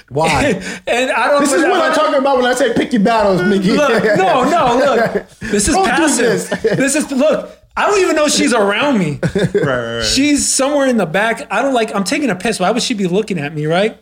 [0.09, 0.53] Why?
[0.87, 3.43] and i don't this is what I'm talking about when I say pick your battles,
[3.43, 3.73] Mickey.
[3.73, 5.29] look, no, no, look.
[5.41, 6.49] This is Don't passive.
[6.63, 6.77] this.
[6.77, 6.95] This.
[6.95, 7.51] is look.
[7.77, 9.19] I don't even know she's around me.
[9.23, 10.05] right, right, right.
[10.05, 11.51] She's somewhere in the back.
[11.51, 11.93] I don't like.
[11.95, 12.61] I'm taking a piss.
[12.61, 13.67] Why would she be looking at me?
[13.67, 13.99] Right.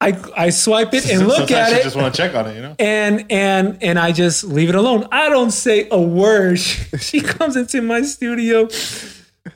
[0.00, 1.82] I I swipe it and look at it.
[1.82, 2.74] Just want to check on it, you know.
[2.78, 5.06] and and and I just leave it alone.
[5.12, 6.58] I don't say a word.
[7.00, 8.68] She comes into my studio,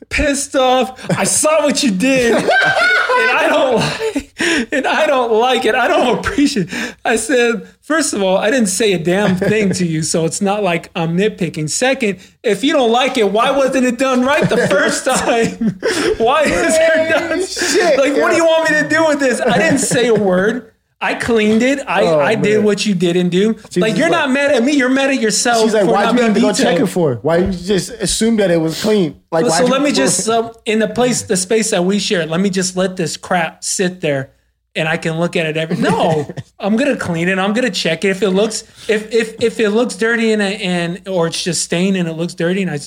[0.09, 1.11] pissed off.
[1.11, 5.75] I saw what you did, and I don't like, and I don't like it.
[5.75, 6.73] I don't appreciate.
[6.73, 6.97] It.
[7.05, 10.41] I said, first of all, I didn't say a damn thing to you, so it's
[10.41, 11.69] not like I'm nitpicking.
[11.71, 15.79] Second, if you don't like it, why wasn't it done right the first time?
[16.25, 17.47] why is it done?
[17.47, 19.41] shit, like, what do you want me to do with this?
[19.41, 20.74] I didn't say a word.
[21.05, 21.79] I cleaned it.
[21.87, 22.65] I, Oh, I did man.
[22.65, 23.53] what you didn't do.
[23.77, 24.73] like you're like- not mad at me.
[24.73, 25.63] You're mad at yourself.
[25.65, 27.17] She's like, why didn't you have to go check it for?
[27.17, 29.21] Why you just assume that it was clean?
[29.31, 32.25] Like, So why'd let me just uh, in the place, the space that we share.
[32.27, 34.33] Let me just let this crap sit there,
[34.75, 35.77] and I can look at it every.
[35.77, 36.27] No,
[36.59, 37.39] I'm gonna clean it.
[37.39, 38.09] I'm gonna check it.
[38.09, 41.97] If it looks, if if if it looks dirty and and or it's just stained
[41.97, 42.79] and it looks dirty, and I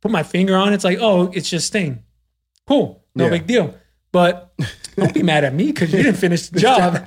[0.00, 2.00] put my finger on it, it's like, oh, it's just stained.
[2.66, 3.30] Cool, no Yeah.
[3.30, 3.74] big deal.
[4.12, 4.52] But
[4.96, 7.06] don't be mad at me because you didn't finish the job.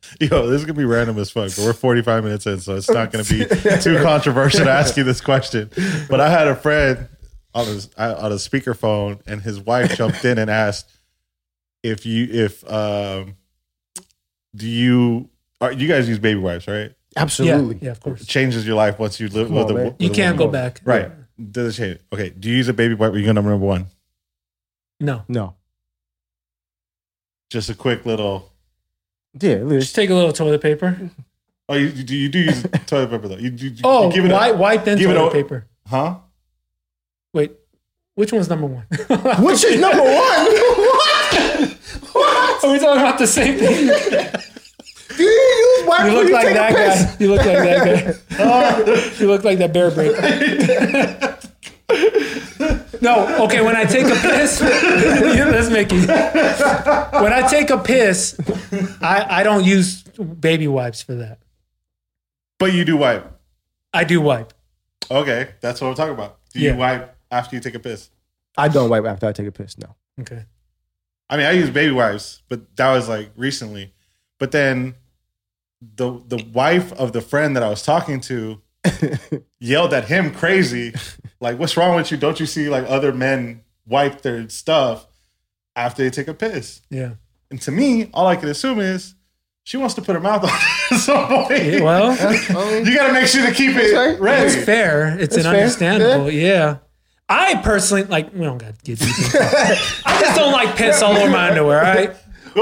[0.20, 2.88] Yo, this is gonna be random as fuck, but we're 45 minutes in, so it's
[2.90, 3.44] not gonna be
[3.82, 5.70] too controversial to ask you this question.
[6.08, 7.08] But I had a friend
[7.54, 10.90] on his on a speakerphone, and his wife jumped in and asked
[11.82, 13.36] if you if um
[14.54, 15.28] do you
[15.60, 16.92] are you guys use baby wipes, right?
[17.16, 17.78] Absolutely.
[17.82, 18.20] yeah, of course.
[18.22, 19.84] It Changes your life once you live Come with on, a man.
[19.86, 20.46] with You a can't woman.
[20.46, 20.80] go back.
[20.84, 21.10] Right.
[21.52, 22.00] Does it change?
[22.12, 22.30] Okay.
[22.30, 23.12] Do you use a baby wipe?
[23.12, 23.86] Are you gonna number one?
[25.00, 25.22] No.
[25.28, 25.54] No.
[27.50, 28.47] Just a quick little.
[29.40, 29.58] Yeah.
[29.58, 31.10] Just Just, take a little toilet paper.
[31.68, 33.36] Oh, you do you do use toilet paper though?
[33.36, 35.66] You, you, you Oh, give it a- wipe, wipe then give it toilet a- paper.
[35.86, 36.16] huh?
[37.34, 37.52] Wait,
[38.14, 38.84] which one's number one?
[39.40, 40.08] which is number one?
[40.14, 41.76] what?
[42.12, 42.64] What?
[42.64, 43.86] Are we talking about the same thing?
[45.16, 47.16] Do you use wipe You look you like take that guy.
[47.18, 49.12] You look like that guy.
[49.20, 51.37] you look like that Bearbrick.
[53.00, 53.60] No, okay.
[53.60, 56.08] When I take a piss, let's make it.
[57.22, 58.38] When I take a piss,
[59.00, 61.38] I, I don't use baby wipes for that.
[62.58, 63.30] But you do wipe.
[63.92, 64.52] I do wipe.
[65.10, 66.38] Okay, that's what I'm talking about.
[66.52, 66.72] Do Yeah.
[66.72, 68.10] you wipe after you take a piss?
[68.56, 69.78] I don't wipe after I take a piss.
[69.78, 69.94] No.
[70.20, 70.44] Okay.
[71.30, 73.92] I mean, I use baby wipes, but that was like recently.
[74.38, 74.94] But then
[75.80, 78.60] the the wife of the friend that I was talking to
[79.60, 80.94] yelled at him crazy,
[81.40, 82.16] like, "What's wrong with you?
[82.16, 85.06] Don't you see like other men wipe their stuff
[85.76, 87.12] after they take a piss?" Yeah.
[87.50, 89.14] And to me, all I could assume is
[89.64, 91.50] she wants to put her mouth on it at some point.
[91.62, 94.46] Yeah, Well, you got to make sure to keep it right.
[94.46, 95.08] it's fair.
[95.18, 95.60] It's That's an fair.
[95.60, 96.30] understandable.
[96.30, 96.78] Yeah.
[97.30, 98.32] I personally like.
[98.32, 99.08] We don't got to get deep.
[99.14, 101.78] I just don't like piss all over my underwear.
[101.84, 102.16] All right.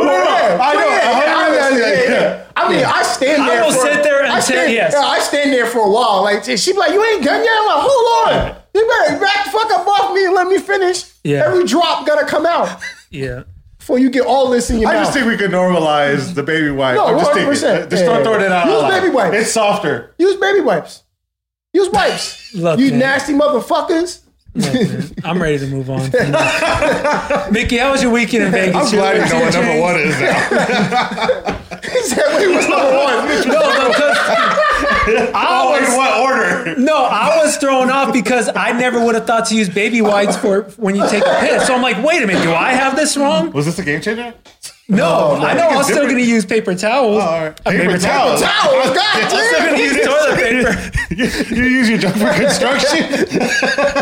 [0.05, 0.59] No, no, no.
[0.61, 0.81] I know.
[0.81, 2.43] yeah, yeah, I yeah, yeah, yeah.
[2.57, 3.51] I mean, I stand there.
[3.51, 3.65] I there.
[3.65, 4.93] will for, sit there I until- stand, yes.
[4.95, 6.23] yeah, I stand there for a while.
[6.23, 9.45] Like she be like, "You ain't done yet." I'm like, "Hold on, you better back
[9.45, 11.45] the fuck up off me and let me finish." Yeah.
[11.47, 12.81] Every drop gotta come out
[13.11, 13.43] Yeah.
[13.79, 15.05] before you get all this in your I mouth.
[15.05, 16.97] just think we could normalize the baby wipe.
[16.97, 17.53] No, I'm just thinking.
[17.53, 17.91] 100%.
[17.91, 18.67] Just Yeah, start throwing it out.
[18.67, 19.37] Use baby wipes.
[19.37, 20.15] It's softer.
[20.19, 21.03] Use baby wipes.
[21.75, 22.55] Use wipes.
[22.55, 22.99] Look, you man.
[23.01, 24.21] nasty motherfuckers.
[24.57, 26.11] Look, I'm ready to move on.
[27.53, 28.75] Mickey, how was your weekend in Vegas?
[28.75, 31.53] I'm glad you know what number one is now.
[31.87, 33.27] He said we was number one.
[33.47, 34.17] No, because
[35.35, 36.81] I oh, was in what order?
[36.81, 40.37] no, I was thrown off because I never would have thought to use baby wipes
[40.37, 41.67] for when you take a piss.
[41.67, 43.53] So I'm like, wait a minute, do I have this wrong?
[43.53, 44.35] Was this a game changer?
[44.89, 47.17] No, I know I'm still going to use paper towels.
[47.17, 47.61] Oh, all right.
[47.67, 48.41] Uh, Paper towels.
[48.41, 51.55] Towels, God I'm still going to use toilet paper.
[51.57, 53.03] you, you use your junk for construction?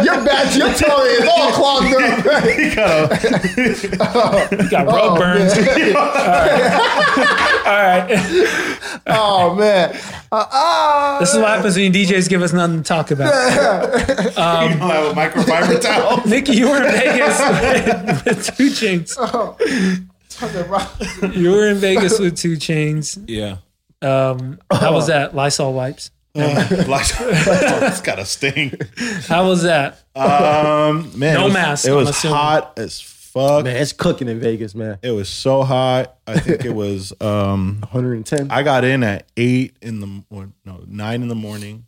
[0.04, 2.58] Your back, your tongue is all clogged up.
[2.58, 5.54] you gotta, You got rug Oh, burns.
[5.56, 5.96] man.
[7.64, 9.00] All right.
[9.06, 9.96] Oh man.
[10.30, 13.26] Uh, uh, This is what happens when DJs give us nothing to talk about.
[13.52, 16.20] you don't have a microfiber towel.
[16.26, 19.16] Nikki, you were in Vegas with, with 2 Chainz.
[21.36, 23.22] You were in Vegas with 2 Chainz.
[23.28, 23.56] Yeah.
[24.02, 25.34] Um, how was that?
[25.34, 26.10] Lysol wipes.
[26.36, 28.72] it's got a sting.
[29.28, 30.02] How was that?
[30.16, 32.36] Um, man, No it was, mask, It I'm was assuming.
[32.36, 33.64] hot as fuck.
[33.64, 34.98] man, it's cooking in Vegas, man.
[35.02, 36.16] It was so hot.
[36.26, 37.12] I think it was.
[37.20, 38.50] um 110.
[38.50, 41.86] I got in at eight in the or no nine in the morning,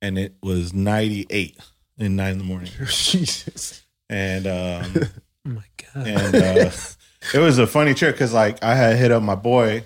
[0.00, 1.58] and it was ninety eight
[1.98, 3.82] in nine in the morning, Jesus.
[4.08, 4.92] and um,
[5.46, 5.64] Oh my
[5.94, 6.06] god.
[6.06, 6.70] and uh,
[7.34, 9.82] it was a funny trip because like I had hit up my boy.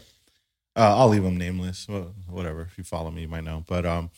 [0.78, 1.86] Uh, I'll leave him nameless.
[1.88, 2.62] Well, whatever.
[2.62, 3.64] If you follow me, you might know.
[3.66, 4.10] But um,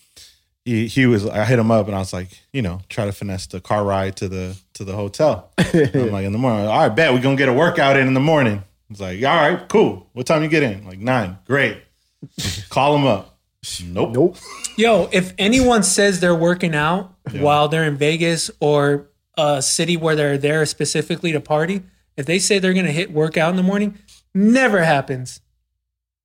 [0.65, 1.27] he he was.
[1.27, 3.83] I hit him up and I was like, you know, try to finesse the car
[3.83, 5.53] ride to the to the hotel.
[5.59, 6.67] I'm like in the morning.
[6.67, 8.63] All right, bet we're gonna get a workout in in the morning.
[8.89, 10.09] He's like, all right, cool.
[10.13, 10.85] What time you get in?
[10.85, 11.39] Like nine.
[11.47, 11.79] Great.
[12.69, 13.39] Call him up.
[13.85, 14.13] Nope.
[14.13, 14.37] Nope.
[14.77, 19.09] Yo, if anyone says they're working out while they're in Vegas or
[19.39, 21.83] a city where they're there specifically to party,
[22.17, 23.99] if they say they're gonna hit workout in the morning,
[24.35, 25.41] never happens.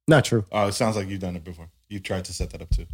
[0.07, 0.45] Not true.
[0.51, 1.69] Oh, it sounds like you've done it before.
[1.89, 2.85] You've tried to set that up too.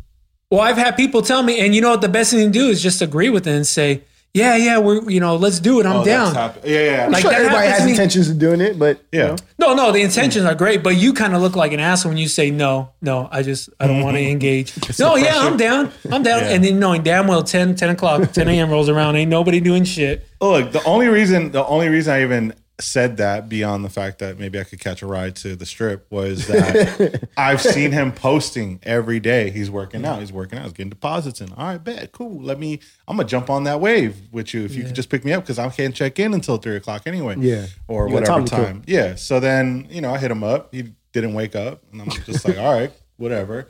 [0.49, 2.67] Well, I've had people tell me, and you know what the best thing to do
[2.67, 4.03] is just agree with it and say,
[4.33, 5.85] Yeah, yeah, we're you know, let's do it.
[5.85, 6.33] I'm Oh, down.
[6.33, 7.07] that's hap- yeah, yeah.
[7.07, 9.27] Like Sure, that everybody has to intentions of doing it, but you Yeah.
[9.27, 9.35] know.
[9.59, 12.17] No, no, the intentions are great, but you kind of look like an asshole when
[12.17, 14.31] you say no, no, I just I don't want to mm-hmm.
[14.31, 14.73] engage.
[14.99, 15.91] no, yeah, I'm down.
[16.11, 16.43] I'm down.
[16.43, 16.49] Yeah.
[16.51, 18.69] And then knowing damn well 10, 10 o'clock, 10 a.m.
[18.69, 20.25] rolls around, ain't nobody doing shit.
[20.39, 24.37] Look, the only reason the only reason I even said that beyond the fact that
[24.39, 28.79] maybe I could catch a ride to the strip was that I've seen him posting
[28.83, 29.49] every day.
[29.49, 30.19] He's working out.
[30.19, 30.63] He's working out.
[30.65, 31.51] He's getting deposits in.
[31.53, 32.11] All right, bet.
[32.11, 32.41] Cool.
[32.41, 32.79] Let me.
[33.07, 35.43] I'm gonna jump on that wave with you if you could just pick me up
[35.43, 37.35] because I can't check in until three o'clock anyway.
[37.39, 37.67] Yeah.
[37.87, 38.83] or You whatever time time.
[38.87, 39.15] Yeah.
[39.15, 40.73] So then you know I hit him up.
[40.73, 43.67] He didn't wake up, and I'm just like, all right, whatever.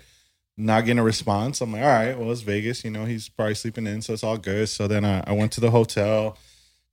[0.57, 1.59] Not getting a response.
[1.62, 2.84] I'm like, all right, well, it's Vegas.
[2.84, 4.70] You know, he's probably sleeping in, so it's all good.
[4.70, 6.38] So then I, I went to the hotel,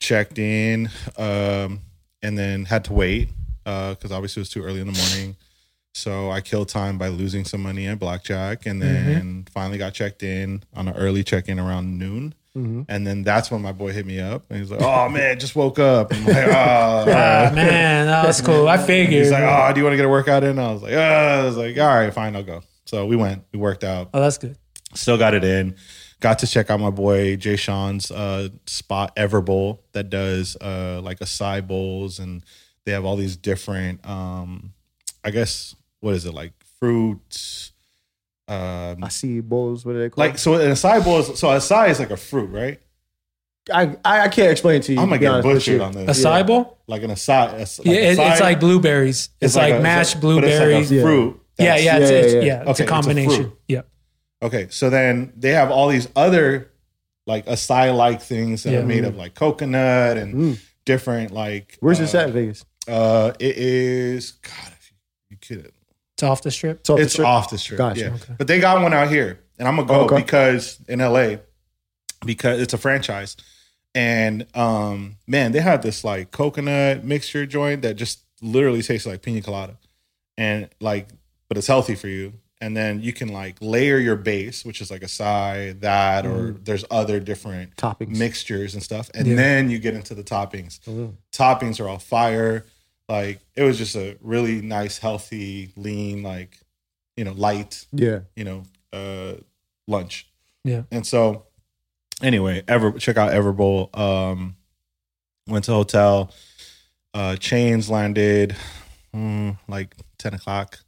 [0.00, 0.88] checked in,
[1.18, 1.80] um,
[2.22, 3.30] and then had to wait
[3.64, 5.36] because obviously it was too early in the morning.
[5.94, 10.22] So I killed time by losing some money at blackjack, and then finally got checked
[10.22, 12.34] in on an early check in around noon.
[12.54, 15.54] And then that's when my boy hit me up, and he's like, "Oh man, just
[15.54, 18.66] woke up." I'm like, "Oh." all right." Ah, man, that was cool.
[18.68, 19.22] I figured.
[19.22, 20.96] He's like, "Oh, do you want to get a workout in?" I was like, "Uh,"
[20.96, 24.20] I was like, "All right, fine, I'll go." So we went, we worked out, oh,
[24.20, 24.56] that's good.
[24.94, 25.76] still got it in.
[26.20, 31.20] Got to check out my boy Jay Sean's uh, spot Everbowl that does uh, like
[31.20, 32.42] acai bowls, and
[32.84, 34.72] they have all these different, um,
[35.24, 37.72] I guess, what is it like fruits?
[38.48, 39.84] Um, I see bowls.
[39.86, 40.26] What are they called?
[40.26, 42.80] like so, an acai bowl is so acai is like a fruit, right?
[43.72, 44.98] I, I I can't explain to you.
[44.98, 45.82] I'm gonna be get honest with butchered you.
[45.82, 46.22] on A this.
[46.22, 46.78] side bowl?
[46.88, 49.28] Like an acai, a- Yeah, it, acai- it's like blueberries.
[49.40, 50.90] It's, like, a- mashed but blueberries.
[50.90, 51.40] It's like a fruit.
[51.58, 52.54] yeah, that's- yeah, it's, Yeah, it's, yeah, yeah, yeah.
[52.54, 53.44] it's Okay, a it's a combination.
[53.44, 53.58] fruit.
[54.40, 54.46] Yeah.
[54.46, 56.70] Okay, so then they have all these other
[57.26, 58.78] like acai like things that Yeah.
[58.80, 60.58] are made of like coconut and Mm.
[60.84, 61.76] different like.
[61.80, 62.64] Where's uh, this at in Vegas?
[62.86, 64.72] Uh, it is God.
[64.80, 64.96] If you,
[65.30, 65.72] you could,
[66.14, 66.80] It's off the strip.
[66.80, 67.26] It's off the it's strip?
[67.28, 67.78] off the strip.
[67.78, 68.00] Gotcha.
[68.00, 68.34] Yeah, Okay.
[68.38, 69.40] but they got one out here.
[69.58, 70.16] and I'm gonna go Okay.
[70.22, 71.38] because in LA,
[72.24, 73.36] because it's a franchise,
[73.94, 79.20] and um, man, they have this like coconut mixture joint that just literally tastes like
[79.20, 79.76] pina colada,
[80.36, 81.08] and like,
[81.48, 82.34] but it's healthy for you.
[82.60, 86.52] And then you can like layer your base, which is like a side that, or
[86.52, 88.16] there's other different Toppings.
[88.18, 89.36] mixtures and stuff, and Yeah.
[89.36, 90.80] then you get into the toppings.
[90.80, 91.14] Mm.
[91.32, 92.66] Toppings are all fire.
[93.08, 96.58] Like it was just a really nice, healthy, lean, like
[97.16, 98.20] you know, light, Yeah.
[98.36, 99.34] you know, uh,
[99.86, 100.26] lunch.
[100.64, 100.82] Yeah.
[100.90, 101.46] And so,
[102.22, 103.96] anyway, ever check out Everbowl.
[103.96, 104.56] Um,
[105.46, 106.32] went to hotel.
[107.14, 108.54] Uh, chains landed
[109.14, 110.78] mm, like ten o'clock,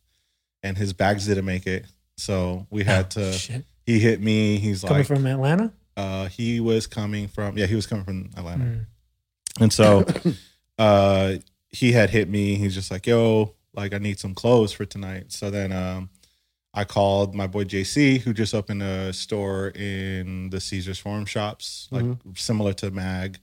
[0.63, 1.87] and his bags didn't make it.
[2.17, 3.33] So we had to.
[3.33, 3.65] Shit.
[3.87, 4.59] He hit me.
[4.59, 5.73] He's Coming like, from Atlanta?
[5.97, 8.65] uh, he was coming from yeah, he was coming from Atlanta.
[8.65, 8.87] Mm.
[9.61, 10.05] And so
[10.79, 11.35] uh
[11.69, 12.55] he had hit me.
[12.57, 15.33] He's just like, yo, like I need some clothes for tonight.
[15.33, 16.11] So then um
[16.73, 21.89] I called my boy JC, who just opened a store in the Caesars Forum shops,
[21.91, 22.05] like
[22.35, 23.39] similar to Mag.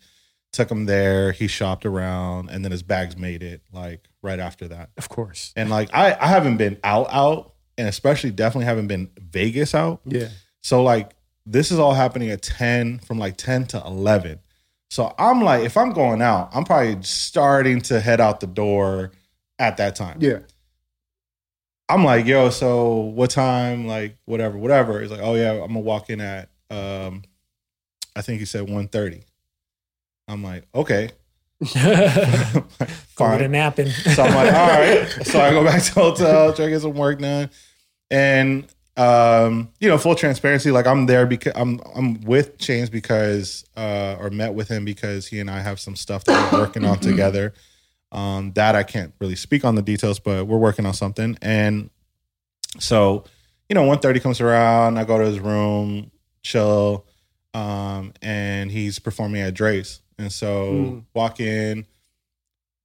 [0.53, 1.33] Took him there.
[1.33, 4.89] He shopped around, and then his bags made it like right after that.
[4.97, 5.53] Of course.
[5.55, 10.01] And like I, I haven't been out out, and especially definitely haven't been Vegas out.
[10.05, 10.29] Yeah.
[10.61, 11.11] So like
[11.45, 14.39] this is all happening at 10 from like 10 to 11.
[14.89, 19.11] So I'm like if I'm going out, I'm probably starting to head out the door
[19.57, 20.17] at that time.
[20.19, 20.39] Yeah.
[21.89, 25.73] I'm like, "Yo, so what time like whatever, whatever." He's like, "Oh yeah, I'm going
[25.75, 27.23] to walk in at um
[28.13, 29.23] I think he said 1:30."
[30.27, 31.11] I'm like, "Okay."
[31.73, 33.51] Go with a Fine.
[33.51, 33.89] napping.
[33.89, 35.07] So I'm like, all right.
[35.25, 37.49] So I go back to the hotel, try to get some work done.
[38.11, 43.65] And um, you know, full transparency, like I'm there because I'm I'm with Chainz because
[43.75, 46.85] uh or met with him because he and I have some stuff that we're working
[46.85, 47.53] on together.
[48.11, 51.37] Um that I can't really speak on the details, but we're working on something.
[51.41, 51.89] And
[52.79, 53.23] so,
[53.69, 56.11] you know, 1:30 comes around, I go to his room,
[56.43, 57.05] chill,
[57.53, 60.01] um, and he's performing at Drai's.
[60.17, 61.03] And so Mm.
[61.13, 61.85] walk in,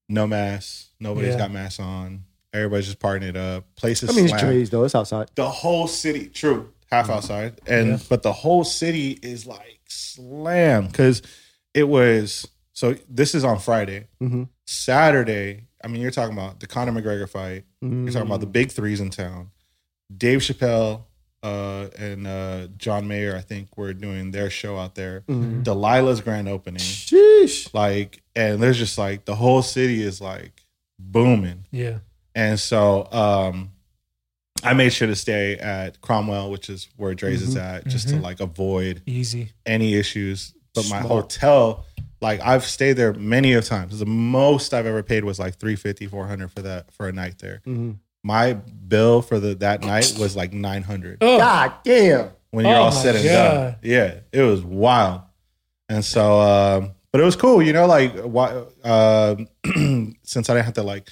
[0.08, 1.38] no mask, nobody's Yeah.
[1.38, 2.24] got masks on.
[2.52, 3.64] Everybody's just partying it up.
[3.76, 4.84] Places I mean, it's Drai's though.
[4.84, 5.30] It's outside.
[5.34, 7.98] the whole city true half outside and Yeah.
[8.10, 11.22] but the whole city is like slam because
[11.72, 14.48] it was so this is on friday Mhm.
[14.66, 18.70] saturday i mean you're talking about the conor mcgregor fight you're talking about the big
[18.70, 19.50] threes in town
[20.14, 21.04] dave chappelle
[21.42, 25.62] uh, and uh, john mayer i think were doing their show out there Mhm.
[25.64, 27.72] delilah's grand opening Sheesh.
[27.74, 30.64] like and there's just like the whole city is like
[30.98, 31.98] booming yeah.
[32.34, 33.70] and so um
[34.64, 38.14] I made sure to stay at Cromwell, which is where Drai's is at, just to
[38.14, 38.22] Mhm.
[38.22, 39.50] like avoid Easy.
[39.66, 40.54] any issues.
[40.72, 41.84] But my hotel,
[42.20, 43.98] like I've stayed there many of times.
[43.98, 47.60] The most I've ever paid was like 350, 400 for that for a night there.
[48.24, 52.30] My bill for the that night was like 900 Oh, God damn.
[52.50, 53.54] when you're Oh all said and God.
[53.54, 53.76] done.
[53.82, 55.22] Yeah, it was wild.
[55.88, 59.48] And so, um, but it was cool, you know, like why, um
[60.22, 61.08] since I didn't have to like,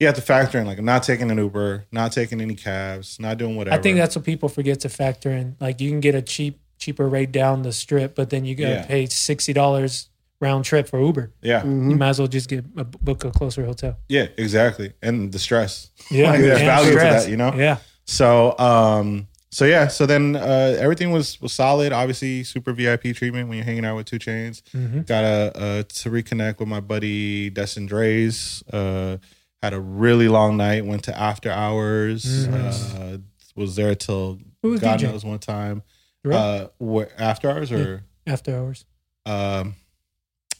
[0.00, 3.20] you have to factor in like I'm not taking an Uber, not taking any cabs,
[3.20, 3.76] not doing whatever.
[3.76, 5.56] I think that's what people forget to factor in.
[5.60, 8.64] Like you can get a cheap, cheaper rate down the strip, but then you got
[8.68, 8.86] to Yeah.
[8.86, 10.08] pay sixty dollars
[10.42, 11.32] round trip for Uber.
[11.40, 11.90] yeah, Mm-hmm.
[11.90, 13.96] You might as well just get a, book a closer hotel.
[14.08, 15.90] yeah, exactly, and the stress.
[16.10, 17.54] Yeah, Like, there's and value to that, you know?
[17.54, 21.92] Yeah, So, um, so yeah, so then uh, everything was was solid.
[21.92, 24.62] Obviously, super VIP treatment when you're hanging out with 2 Chainz.
[24.74, 25.06] Mhm.
[25.06, 28.62] Got a, uh to reconnect with my buddy Dustin Drai's.
[28.72, 29.18] Uh,
[29.62, 30.84] had a really long night.
[30.86, 32.48] Went to after hours.
[32.48, 32.94] Nice.
[32.94, 33.18] Uh,
[33.54, 35.02] was there till was God DJ?
[35.12, 35.82] knows one time.
[36.24, 36.68] Right.
[36.80, 38.86] Uh, after hours or after hours.
[39.26, 39.74] um,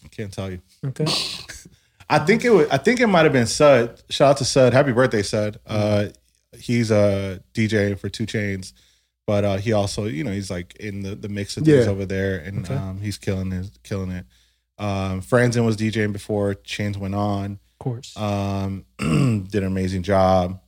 [0.08, 0.60] can't tell you.
[0.84, 1.04] Okay.
[2.10, 2.68] I think it was.
[2.70, 4.02] I think it might have been Sud.
[4.10, 4.72] Shout out to Sud.
[4.74, 5.58] Happy birthday, Sud.
[5.66, 6.08] Uh,
[6.58, 8.72] he's a DJ for 2 Chainz,
[9.26, 11.90] but uh, he also, you know, he's like in the the mix of things Yeah.
[11.90, 12.74] over there, and Okay.
[12.74, 13.70] um, he's killing it.
[13.82, 14.26] Killing it.
[14.78, 17.52] Um, Franzen was DJing before Chainz went on.
[17.52, 18.16] Of course.
[18.16, 20.60] Um, did an amazing job,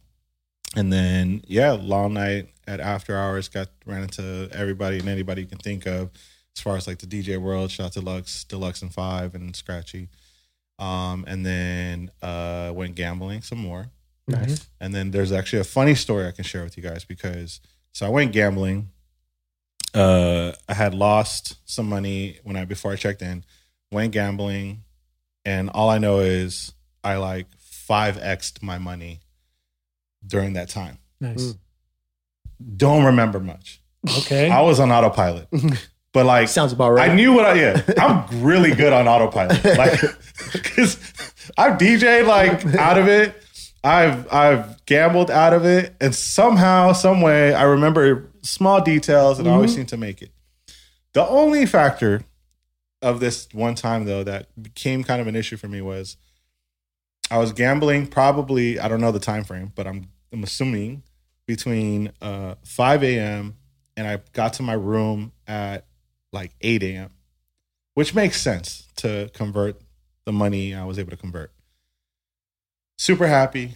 [0.77, 3.49] and then yeah, long night at after hours.
[3.51, 6.09] Got ran into everybody and anybody you can think of,
[6.57, 7.71] as far as like the DJ world.
[7.71, 10.09] Shout out to Lux, Deluxe, and Five, and Scratchy.
[10.79, 13.91] Um, and then uh, went gambling some more.
[14.27, 14.69] Nice.
[14.81, 17.61] And then there's actually a funny story I can share with you guys because
[17.93, 18.91] so I went gambling.
[19.93, 23.45] Uh, I had lost some money when I before I checked in.
[23.93, 24.83] Went gambling,
[25.45, 26.73] and all I know is
[27.05, 29.21] I like five xed my money
[30.27, 30.99] during that time.
[31.21, 31.53] Nice.
[31.53, 31.59] Mm.
[32.77, 33.81] Don't remember much.
[34.19, 34.51] Okay.
[34.51, 35.49] I was on autopilot,
[36.15, 37.11] but like Sounds about right.
[37.11, 37.83] I knew what I yeah.
[37.99, 39.63] I'm really good on autopilot.
[39.77, 40.01] Like
[40.63, 40.97] cuz
[41.59, 43.35] I've DJ'd like out of it.
[43.83, 49.47] I've I've gambled out of it and somehow some way I remember small details that
[49.47, 50.31] always seem to make it.
[51.13, 52.23] The only factor
[53.03, 56.17] of this one time though that became kind of an issue for me was
[57.31, 61.03] I was gambling probably I don't know the time frame, but I'm I'm assuming
[61.47, 63.57] between uh 5 a.m.
[63.97, 65.87] and I got to my room at
[66.35, 67.11] like 8 a.m.
[67.95, 69.81] Which makes sense to convert
[70.27, 71.53] the money I was able to convert.
[72.99, 73.75] Super happy.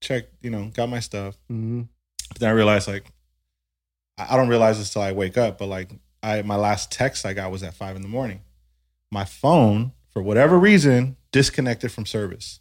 [0.00, 1.36] Checked, you know, got my stuff.
[1.50, 1.88] Mhm.
[2.28, 3.04] But then I realized like
[4.16, 5.90] I don't realize this till I wake up, but like
[6.22, 8.40] I my last text I got was at five in the morning.
[9.10, 12.60] My phone, for whatever reason, disconnected from service.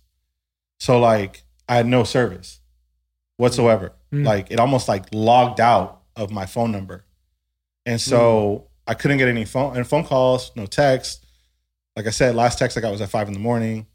[0.80, 2.60] So like I had no service
[3.38, 3.94] whatsoever.
[4.12, 4.26] Mm.
[4.26, 7.06] Like it almost like logged out of my phone number.
[7.86, 11.26] And so I couldn't get any phone and phone calls, no text.
[11.96, 13.88] Like I said, last text I got was at five in the morning.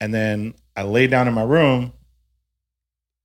[0.00, 1.92] And then I laid down in my room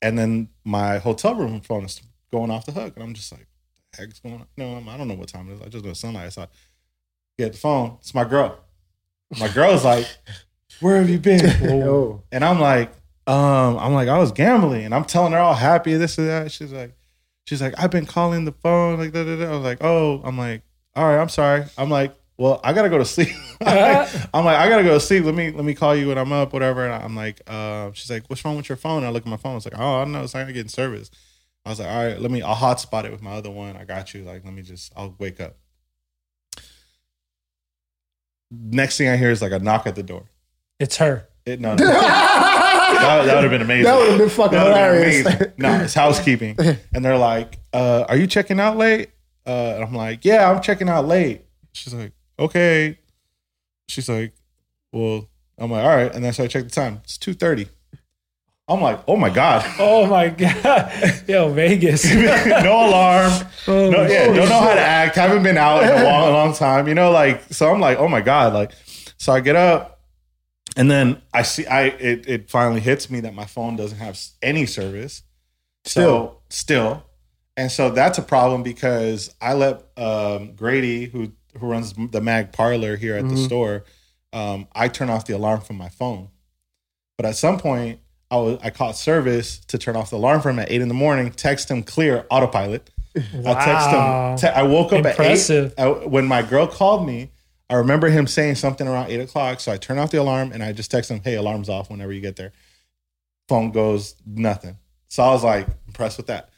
[0.02, 2.02] and then my hotel room phone is
[2.32, 2.94] going off the hook.
[2.96, 3.48] And I'm just like,
[3.94, 4.48] the heck's going on?
[4.58, 5.62] No, I'm- I don't know what time it is.
[5.62, 6.34] I just know sunlight.
[6.34, 6.48] So I
[7.38, 7.98] get the phone.
[8.02, 8.60] It's my girl.
[9.40, 10.08] My girl's like,
[10.82, 11.42] where have you been?
[11.84, 12.24] Oh.
[12.32, 12.92] And I'm like,
[13.28, 16.52] um, I'm like, I was gambling, and I'm telling her all happy, this and that.
[16.52, 16.96] She's like,
[17.48, 19.48] she's like, I've been calling the phone, like, da, da, da.
[19.48, 20.62] I was like, oh, I'm like,
[20.96, 21.66] all right, I'm sorry.
[21.78, 23.30] I'm like, well, I gotta go to sleep.
[23.62, 25.24] I'm like, I gotta go to sleep.
[25.24, 26.86] Let me let me call you when I'm up, whatever.
[26.86, 29.04] And I'm like, uh, she's like, what's wrong with your phone?
[29.04, 29.54] I look at my phone.
[29.54, 31.10] I was like, oh, I don't know, it's not getting service.
[31.66, 32.42] I was like, all right, let me.
[32.42, 33.76] I'll hotspot it with my other one.
[33.76, 34.24] I got you.
[34.24, 34.94] Like, let me just.
[34.96, 35.58] I'll wake up.
[38.52, 40.26] Next thing I hear is like a knock at the door.
[40.80, 41.28] It's her.
[41.46, 41.86] It, no, no.
[41.86, 43.86] that, that would have been amazing.
[43.86, 45.54] That would have been fucking That would've been amazing.
[45.58, 46.58] No, it's housekeeping.
[46.94, 49.10] And they're like, uh, are you checking out late?
[49.46, 51.42] Uh, and I'm like, yeah, I'm checking out late.
[51.74, 52.98] She's like, okay.
[53.88, 54.34] She's like,
[54.92, 55.28] well,
[55.58, 56.14] I'm like, all right.
[56.14, 57.02] And then so I check the time.
[57.04, 57.70] It's 2.30.
[58.68, 59.64] I'm like, oh my God.
[59.80, 60.92] Oh my god.
[61.28, 62.04] Yo, Vegas.
[62.16, 63.32] no alarm.
[63.68, 65.16] Oh, No, yeah, don't know how to act.
[65.16, 66.88] Haven't been out in a long, long time.
[66.88, 67.72] You know, like so.
[67.72, 68.72] I'm like, oh my god, like.
[69.18, 70.02] So I get up,
[70.76, 74.20] and then I see I it it finally hits me that my phone doesn't have
[74.42, 75.24] any service.
[75.86, 77.04] So still,
[77.58, 82.52] and so that's a problem because I let um, Grady, who who runs the Mag
[82.52, 83.46] Parlor here at the Mhm.
[83.46, 83.84] store,
[84.34, 86.30] um, I turn off the alarm from my phone.
[87.18, 88.00] But at some point,
[88.30, 90.90] I was I caught service to turn off the alarm for him at eight in
[90.90, 91.32] the morning.
[91.32, 92.90] Text him clear autopilot.
[93.16, 93.22] I
[93.54, 94.52] text him.
[94.52, 95.74] Te- I woke up Impressive.
[95.78, 96.04] at eight.
[96.04, 97.32] I, when my girl called me,
[97.70, 99.62] I remember him saying something around eight o'clock.
[99.62, 102.12] So I turn off the alarm and I just text him, "Hey, alarm's off whenever
[102.12, 102.52] you get there."
[103.48, 104.78] Phone goes nothing.
[105.08, 106.50] So I was like impressed with that.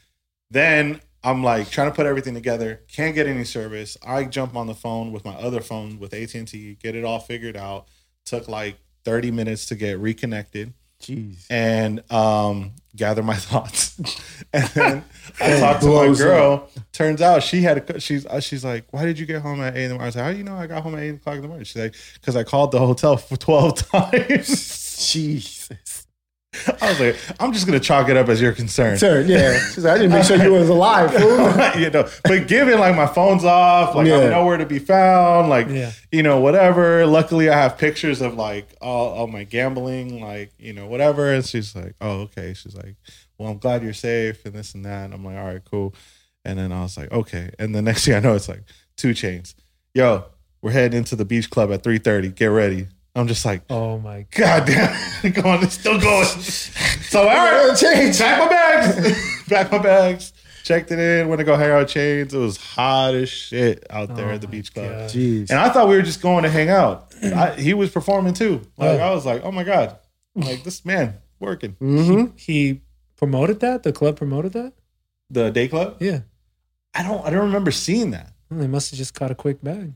[0.49, 2.81] Then I'm like trying to put everything together.
[2.87, 3.97] Can't get any service.
[4.05, 6.75] I jump on the phone with my other phone with AT and T.
[6.75, 7.87] Get it all figured out.
[8.25, 11.45] Took like 30 minutes to get reconnected Jeez.
[11.49, 13.97] and um, gather my thoughts.
[14.53, 15.03] and then
[15.39, 16.69] I talked to my girl.
[16.93, 19.75] Turns out she had a, she's uh, she's like, why did you get home at
[19.75, 20.03] eight in the morning?
[20.03, 21.47] I was like, how do you know I got home at eight o'clock in the
[21.47, 21.65] morning?
[21.65, 25.07] She's like, because I called the hotel for twelve times.
[25.11, 25.96] Jesus.
[26.81, 28.97] I was like, I'm just gonna chalk it up as your concern.
[28.97, 29.57] Sir, yeah.
[29.73, 31.81] She's like, I didn't make sure you was alive, fool.
[31.81, 34.17] you know, but given like my phone's off, like Yeah.
[34.19, 35.91] I'm nowhere to be found, like Yeah.
[36.11, 37.05] you know, whatever.
[37.05, 41.33] Luckily, I have pictures of like all, all my gambling, like you know, whatever.
[41.33, 42.95] And she's like, "Oh, okay." She's like,
[43.37, 45.93] "Well, I'm glad you're safe and this and that." And I'm like, "All right, cool."
[46.45, 48.63] And then I was like, "Okay." And the next thing I know, it's like
[48.97, 49.53] 2 Chainz.
[49.93, 50.25] Yo,
[50.61, 52.33] we're heading into the beach club at 3:30.
[52.35, 52.87] Get ready.
[53.17, 54.65] I'm just like, Oh my god.
[54.67, 54.91] God
[55.23, 56.27] damn, going, it's still going.
[57.07, 58.17] So all right, Change.
[58.17, 59.43] Pack my bags.
[59.47, 60.33] Pack my bags.
[60.65, 61.29] Checked it in.
[61.29, 62.33] Went to go hang out at Chainz.
[62.33, 64.89] It was hot as shit out there Oh at the beach club.
[64.91, 65.09] God.
[65.09, 65.49] Jeez.
[65.49, 67.13] And I thought we were just going to hang out.
[67.23, 68.61] I, he was performing too.
[68.77, 69.03] Like Oh.
[69.03, 69.97] I was like, oh my god,
[70.35, 72.35] like this man working Mm-hmm.
[72.35, 72.81] He
[73.15, 73.83] promoted that?
[73.83, 74.73] The club promoted that?
[75.29, 75.95] the day club.
[76.01, 76.19] Yeah.
[76.93, 77.25] I don't.
[77.25, 78.33] I don't remember seeing that.
[78.49, 79.93] Well, they must have just caught a quick bag.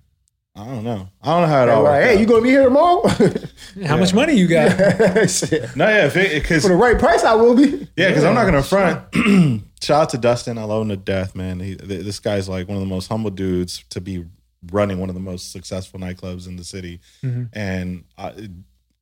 [0.53, 1.07] I don't know.
[1.21, 1.83] I don't know how it all.
[1.83, 2.19] Like, hey, out.
[2.19, 3.07] you gonna be here tomorrow?
[3.85, 4.69] How much money you got?
[5.29, 5.75] Shit.
[5.77, 7.87] No, yeah, because For the right price, I will be.
[7.95, 9.05] Yeah, because I'm not gonna front.
[9.81, 10.57] Shout out to Dustin.
[10.57, 11.59] I love him to death, man.
[11.61, 14.25] He, this guy's like one of the most humble dudes to be
[14.71, 16.99] running one of the most successful nightclubs in the city.
[17.23, 17.49] Mhm.
[17.53, 18.33] And uh,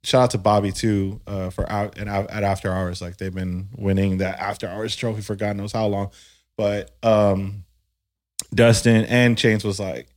[0.04, 3.02] shout out to Bobby too uh, for out and out, at After Hours.
[3.02, 6.12] Like they've been winning that After Hours trophy for God knows how long.
[6.58, 7.66] But um,
[8.54, 10.08] Dustin and Chainz was like,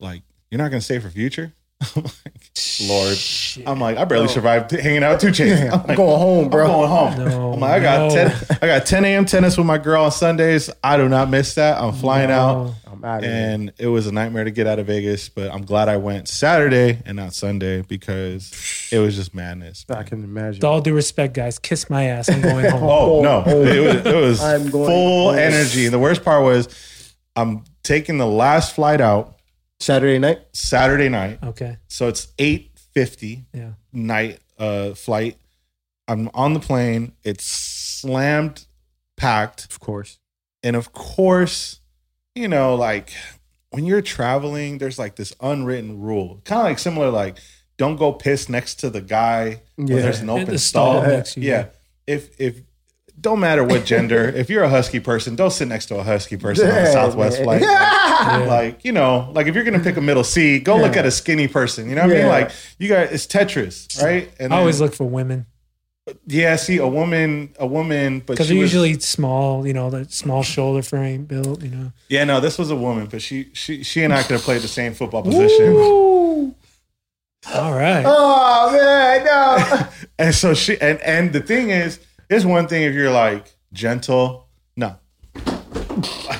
[0.00, 0.22] like
[0.52, 1.50] you're not gonna stay for future.
[1.96, 2.50] I'm like,
[2.86, 3.16] Lord.
[3.16, 3.66] Shit.
[3.66, 5.72] I'm like, I barely survived hanging out with 2 Chainz.
[5.72, 6.66] I'm I'm like, going home, bro.
[6.66, 7.28] I'm going home.
[7.30, 8.28] No, I'm like, I got no.
[8.28, 9.24] 10 I got 10 a.m.
[9.24, 10.68] tennis with my girl on Sundays.
[10.84, 11.80] I do not miss that.
[11.80, 12.66] I'm flying out.
[12.66, 12.74] No.
[12.86, 13.32] I'm I'm out of here.
[13.32, 15.30] and it was a nightmare to get out of Vegas.
[15.30, 18.52] But I'm glad I went Saturday and not Sunday because
[18.92, 19.86] it was just madness.
[19.88, 20.58] I can imagine.
[20.58, 22.28] With all due respect, guys, kiss my ass.
[22.28, 22.82] I'm going home.
[22.92, 23.62] Oh no, oh, oh.
[23.64, 25.38] it was, it was I'm going full home.
[25.38, 25.86] energy.
[25.86, 26.68] And the worst part was,
[27.34, 29.38] I'm taking the last flight out
[29.82, 30.40] Saturday night.
[30.52, 31.76] Saturday night, Okay.
[31.88, 33.72] so it's eight fifty Yeah.
[33.92, 35.36] night uh, flight.
[36.08, 37.12] I'm on the plane.
[37.24, 38.66] It's slammed,
[39.16, 39.64] packed.
[39.70, 40.18] Of course.
[40.62, 41.80] And of course,
[42.34, 43.12] you know, like
[43.70, 47.38] when you're traveling, there's like this unwritten rule, kind of like similar, like
[47.78, 49.96] don't go piss next to the guy when Yeah.
[50.02, 51.10] there's an open the stall stall.
[51.10, 51.48] next to you.
[51.50, 51.66] Yeah,
[52.06, 52.60] if if
[53.22, 56.36] don't matter what gender, if you're a husky person, don't sit next to a husky
[56.36, 57.44] person on a Southwest man.
[57.44, 57.62] flight.
[57.62, 58.44] Yeah.
[58.46, 61.10] Like you know, like if you're gonna pick a middle seat, go look at a
[61.10, 61.88] skinny person.
[61.88, 62.26] You know what I mean?
[62.28, 64.30] Like you got it's Tetris, right?
[64.38, 65.46] And I always then- look for women
[66.26, 66.56] yeah.
[66.56, 69.66] See a woman, a woman, but because she they're was- usually small.
[69.66, 71.62] You know, the small shoulder frame built.
[71.62, 71.92] You know.
[72.08, 74.62] Yeah, no, this was a woman, but she she she and I could have played
[74.62, 75.66] the same football position.
[75.72, 76.54] Ooh.
[77.54, 78.04] All right.
[78.06, 79.88] Oh man, no.
[80.18, 81.98] And so she and and the thing is,
[82.36, 84.48] it's one thing if you're like gentle.
[84.76, 84.96] No.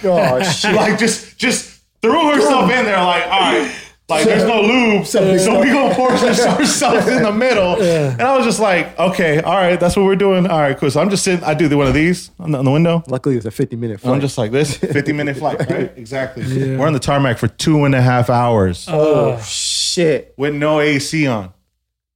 [0.05, 0.74] oh shit.
[0.74, 3.74] Like just just threw herself in there like, all right,
[4.09, 5.07] like there's no lube.
[5.07, 5.20] So
[5.61, 7.78] we gonna force ourselves in the middle.
[7.82, 8.12] Yeah.
[8.12, 10.47] And I was just like, okay, all right, that's what we're doing.
[10.47, 10.90] All right, cool.
[10.90, 13.03] So I'm just sitting, I do the one of these on the, on the window.
[13.07, 14.14] Luckily, it's a 50 minute flight.
[14.14, 15.93] I'm just like this, 50 minute flight, right?
[15.97, 16.43] Exactly.
[16.45, 16.78] Yeah.
[16.78, 20.34] We're on the tarmac for two and a half hours Oh shit.
[20.36, 21.53] with no AC on.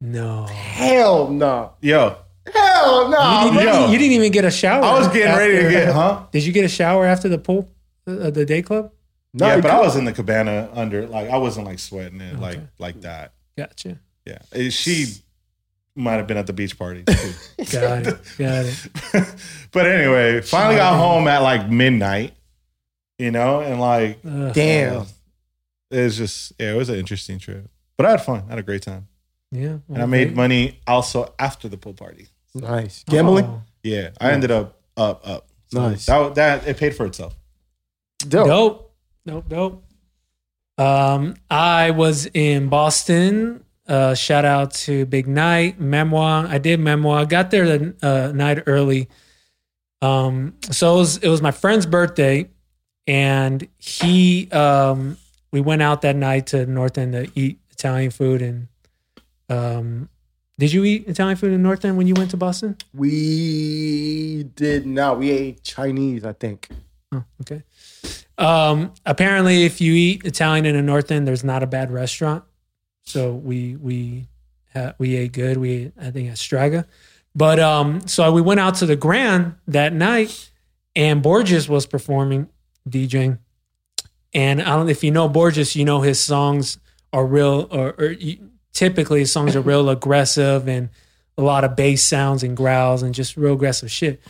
[0.00, 0.44] no!
[0.46, 1.72] Hell no.
[1.80, 2.16] Yo,
[2.54, 3.44] Hell no.
[3.46, 3.90] You didn't, yo.
[3.90, 4.82] you didn't even get a shower.
[4.84, 6.24] I was getting ready to get, huh?
[6.32, 7.68] Did you get a shower after the pool,
[8.06, 8.92] uh, the day club?
[9.34, 12.20] No, yeah, you but I was in the cabana under, like, I wasn't like sweating
[12.20, 13.32] it like like that.
[13.58, 13.98] Gotcha.
[14.24, 15.06] Yeah, she
[15.94, 17.04] might have been at the beach party.
[17.04, 17.32] Too.
[17.70, 18.18] Got it.
[18.38, 18.88] Got it.
[19.72, 22.32] but anyway, finally got home at like midnight.
[23.18, 24.52] You know, and like Ugh.
[24.52, 25.06] Damn.
[25.90, 27.68] it was just yeah, it was an interesting trip.
[27.96, 28.42] But I had fun.
[28.46, 29.08] I had a great time,
[29.52, 29.78] Yeah.
[29.88, 32.28] and I made money also after the pool party.
[32.60, 33.04] Nice.
[33.08, 33.44] Gambling?
[33.44, 35.46] Oh, Yeah, I ended up up up.
[35.68, 36.06] So Nice.
[36.06, 37.36] That that it paid for itself.
[38.18, 38.46] Dope.
[38.46, 38.94] Dope.
[39.26, 39.48] Dope.
[39.48, 39.84] Dope.
[40.78, 43.64] Um, I was in Boston.
[43.88, 46.46] Uh, shout out to Big Night Memoire.
[46.48, 47.20] I did Memoire.
[47.20, 49.08] I got there the uh, night early.
[50.02, 52.48] Um, so it was it was my friend's birthday,
[53.06, 55.16] and he um
[55.52, 58.68] we went out that night to North End to eat Italian food and
[59.48, 60.08] um.
[60.58, 62.76] Did you eat Italian food in the North End when you went to Boston?
[62.94, 65.18] We did not.
[65.18, 66.68] We ate Chinese, I think.
[67.12, 67.62] Oh, okay.
[68.38, 72.44] Um, apparently, if you eat Italian in the North End, there's not a bad restaurant.
[73.02, 74.28] So we we
[74.72, 75.58] ha- we ate good.
[75.58, 76.86] We ate, I think at Strega,
[77.34, 80.50] but um, so we went out to the Grand that night,
[80.94, 82.48] and Borgore was performing,
[82.88, 83.38] DJing,
[84.34, 86.78] and I don't if you know Borgore, you know his songs
[87.12, 90.90] are real, or, or you, typically his songs are real aggressive and
[91.38, 94.20] a lot of bass sounds and growls and just real aggressive shit.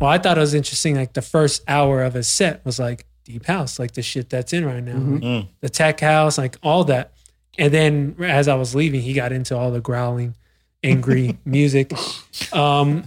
[0.00, 0.96] Well, I thought it was interesting.
[0.96, 4.52] Like the first hour of his set was like deep house, like the shit that's
[4.52, 5.48] in right now, like Mm.
[5.60, 7.12] the tech house, like all that.
[7.58, 10.34] And then as I was leaving, he got into all the growling,
[10.82, 11.92] angry music.
[12.52, 13.04] Um,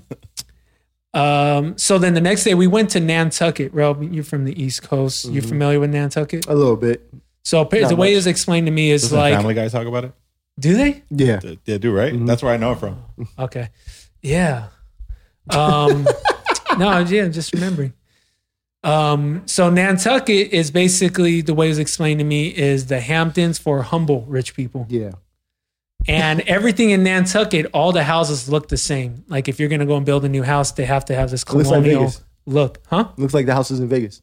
[1.14, 3.74] um, so then the next day we went to Nantucket.
[3.74, 5.26] Rob, you're from the East Coast.
[5.26, 6.48] You're familiar with Nantucket?
[6.48, 7.08] A little bit.
[7.44, 8.10] So the way much.
[8.12, 10.14] it was explained to me is Doesn't like, Family Guy talk about it?
[10.60, 11.04] Do they?
[11.10, 11.38] Yeah.
[11.38, 12.14] They, they do, right?
[12.14, 12.28] Mhm.
[12.28, 13.02] That's where I know it from.
[13.40, 13.70] Okay.
[14.22, 14.68] Yeah.
[15.50, 16.08] Um,
[16.78, 17.94] no, yeah, just remembering.
[18.84, 23.58] Um, so Nantucket is basically the way it was explained to me is the Hamptons
[23.58, 24.86] for humble rich people.
[24.90, 25.12] Yeah.
[26.06, 29.24] And everything in Nantucket, all the houses look the same.
[29.30, 31.48] Like if you're gonna go and build a new house, they have to have this
[31.48, 32.24] Looks like colonial Vegas.
[32.46, 32.80] look.
[32.88, 33.08] Huh?
[33.18, 34.22] Looks like the houses in Vegas.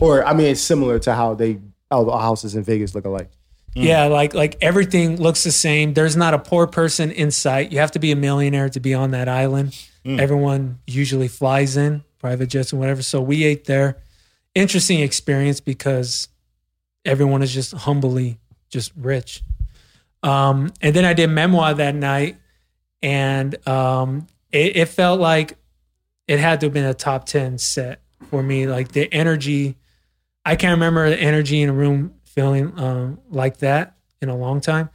[0.00, 3.30] Or I mean it's similar to how they how the houses in Vegas look alike.
[3.74, 5.94] Yeah, like like everything looks the same.
[5.94, 7.72] There's not a poor person in sight.
[7.72, 9.78] You have to be a millionaire to be on that island.
[10.04, 13.02] Everyone usually flies in private jets and whatever.
[13.02, 13.98] So we ate there.
[14.54, 16.28] Interesting experience because
[17.04, 18.38] everyone is just humbly
[18.70, 19.42] just rich.
[20.22, 22.36] Um, and then I did Memoire that night,
[23.02, 25.56] and um, it, it felt like
[26.26, 28.66] it had to have been a top ten set for me.
[28.66, 29.76] Like the energy,
[30.44, 34.60] I can't remember the energy in a room feeling um, like that in a long
[34.60, 34.90] time.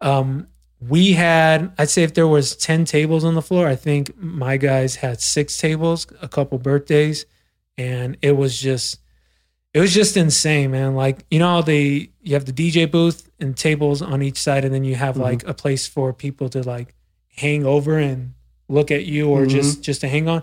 [0.00, 0.48] Um,
[0.80, 4.56] we had, I'd say, if there was ten tables on the floor, I think my
[4.56, 7.24] guys had six tables, a couple birthdays,
[7.78, 8.98] and it was just,
[9.72, 10.96] it was just insane, man.
[10.96, 14.74] Like you know, they you have the DJ booth and tables on each side, and
[14.74, 16.94] then you have like a place for people to like
[17.36, 18.34] hang over and
[18.68, 20.42] look at you, or just just to hang on.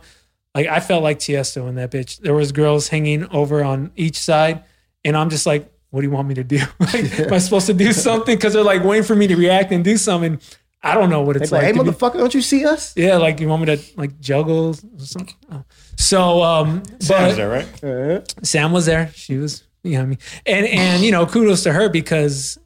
[0.56, 2.20] Like I felt like Tiesto in that bitch.
[2.20, 4.64] There was girls hanging over on each side,
[5.04, 6.60] and I'm just like what do you want me to do?
[6.80, 8.36] like, am I supposed to do something?
[8.36, 10.40] Because they're like waiting for me to react and do something.
[10.82, 11.74] I don't know what it's like, like.
[11.74, 12.94] hey, to be- motherfucker, don't you see us?
[12.96, 15.36] yeah, like you want me to like juggle or something.
[15.52, 15.64] Oh.
[15.98, 18.36] So, um, Sam's but there, right?
[18.44, 19.12] Sam was there.
[19.14, 22.58] She was, you know, what I mean, and and you know, kudos to her because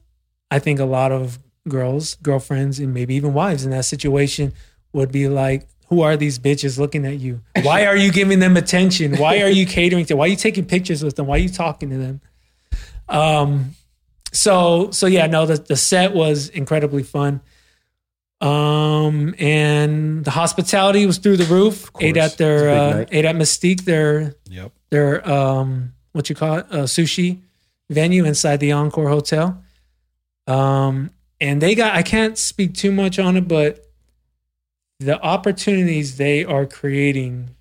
[0.51, 4.53] I think a lot of girls, girlfriends, and maybe even wives in that situation
[4.91, 7.41] would be like, "Who are these bitches looking at you?
[7.63, 9.15] Why are you giving them attention?
[9.15, 10.15] Why are you catering to?
[10.15, 11.25] Why are you taking pictures with them?
[11.25, 12.21] Why are you talking to them?"
[13.09, 13.75] Um,
[14.31, 17.41] so so yeah, no, the the set was incredibly fun.
[18.41, 21.89] Um, and the hospitality was through the roof.
[22.01, 24.71] Ate at their a uh, ate at Mystique, their Yep.
[24.89, 27.39] their um what you call it uh, sushi
[27.89, 29.63] venue inside the Encore Hotel.
[30.47, 33.85] Um, and they got I can't speak too much on it, but
[34.99, 37.51] the opportunities they are creating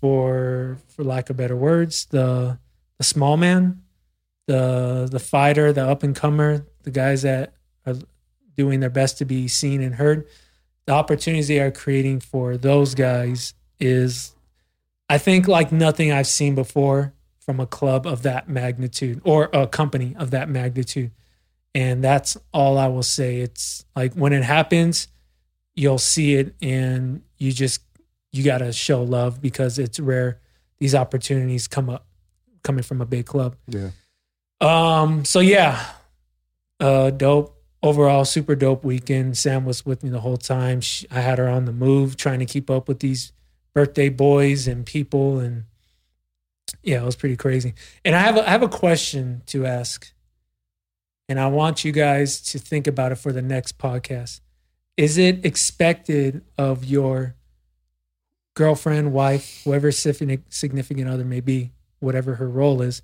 [0.00, 2.58] for for lack of better words, the
[2.98, 3.82] the small man,
[4.46, 7.96] the the fighter, the up and comer, the guys that are
[8.56, 10.26] doing their best to be seen and heard.
[10.86, 14.34] The opportunities they are creating for those guys is
[15.08, 19.66] I think like nothing I've seen before from a club of that magnitude or a
[19.66, 21.12] company of that magnitude.
[21.74, 23.40] And that's all I will say.
[23.40, 25.08] It's like when it happens,
[25.74, 27.80] you'll see it and you just
[28.32, 30.40] you got to show love because it's rare
[30.78, 32.06] these opportunities come up
[32.62, 33.56] coming from a big club.
[33.68, 33.90] yeah.
[34.60, 35.24] Um.
[35.24, 35.84] So yeah,
[36.80, 37.52] uh, dope.
[37.82, 39.36] Overall, super dope weekend.
[39.38, 40.80] Sam was with me the whole time.
[40.80, 43.32] She, I had her on the move, trying to keep up with these
[43.74, 45.64] birthday boys and people, and
[46.82, 47.74] yeah, it was pretty crazy.
[48.04, 50.12] And I have a, I have a question to ask,
[51.28, 54.40] and I want you guys to think about it for the next podcast.
[54.96, 57.36] Is it expected of your
[58.54, 63.02] girlfriend, wife, whoever significant significant other may be, whatever her role is?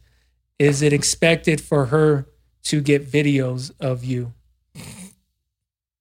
[0.58, 2.26] Is it expected for her
[2.64, 4.32] to get videos of you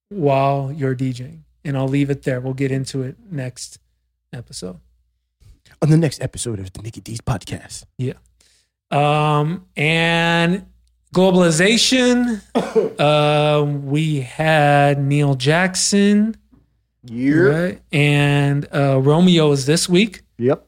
[0.08, 1.40] while you're DJing?
[1.64, 2.40] And I'll leave it there.
[2.40, 3.78] We'll get into it next
[4.32, 4.80] episode.
[5.80, 7.84] On the next episode of the Mickey D's podcast.
[7.98, 8.14] Yeah.
[8.90, 10.66] Um, and
[11.14, 12.42] globalization.
[12.98, 16.36] uh, we had Neil Jackson,
[17.10, 17.80] right?
[17.92, 20.22] And uh, Romeo is this week.
[20.38, 20.66] Yep.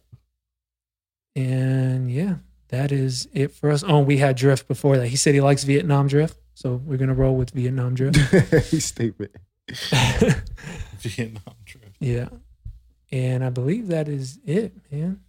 [1.36, 2.36] And yeah,
[2.74, 3.84] that is it for us.
[3.86, 5.06] Oh, we had Drift before that.
[5.06, 6.36] He said he likes Vietnam Drift.
[6.54, 8.16] So we're going to roll with Vietnam Drift.
[8.82, 9.32] Statement.
[10.98, 11.96] Vietnam drift.
[12.00, 12.28] yeah.
[13.10, 15.20] And I believe that is it, man.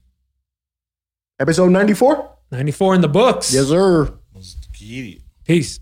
[1.39, 2.31] Episode 94?
[2.51, 3.53] 94 in the books.
[3.53, 4.13] Yes, sir.
[4.33, 5.21] Let's get it.
[5.45, 5.79] Peace.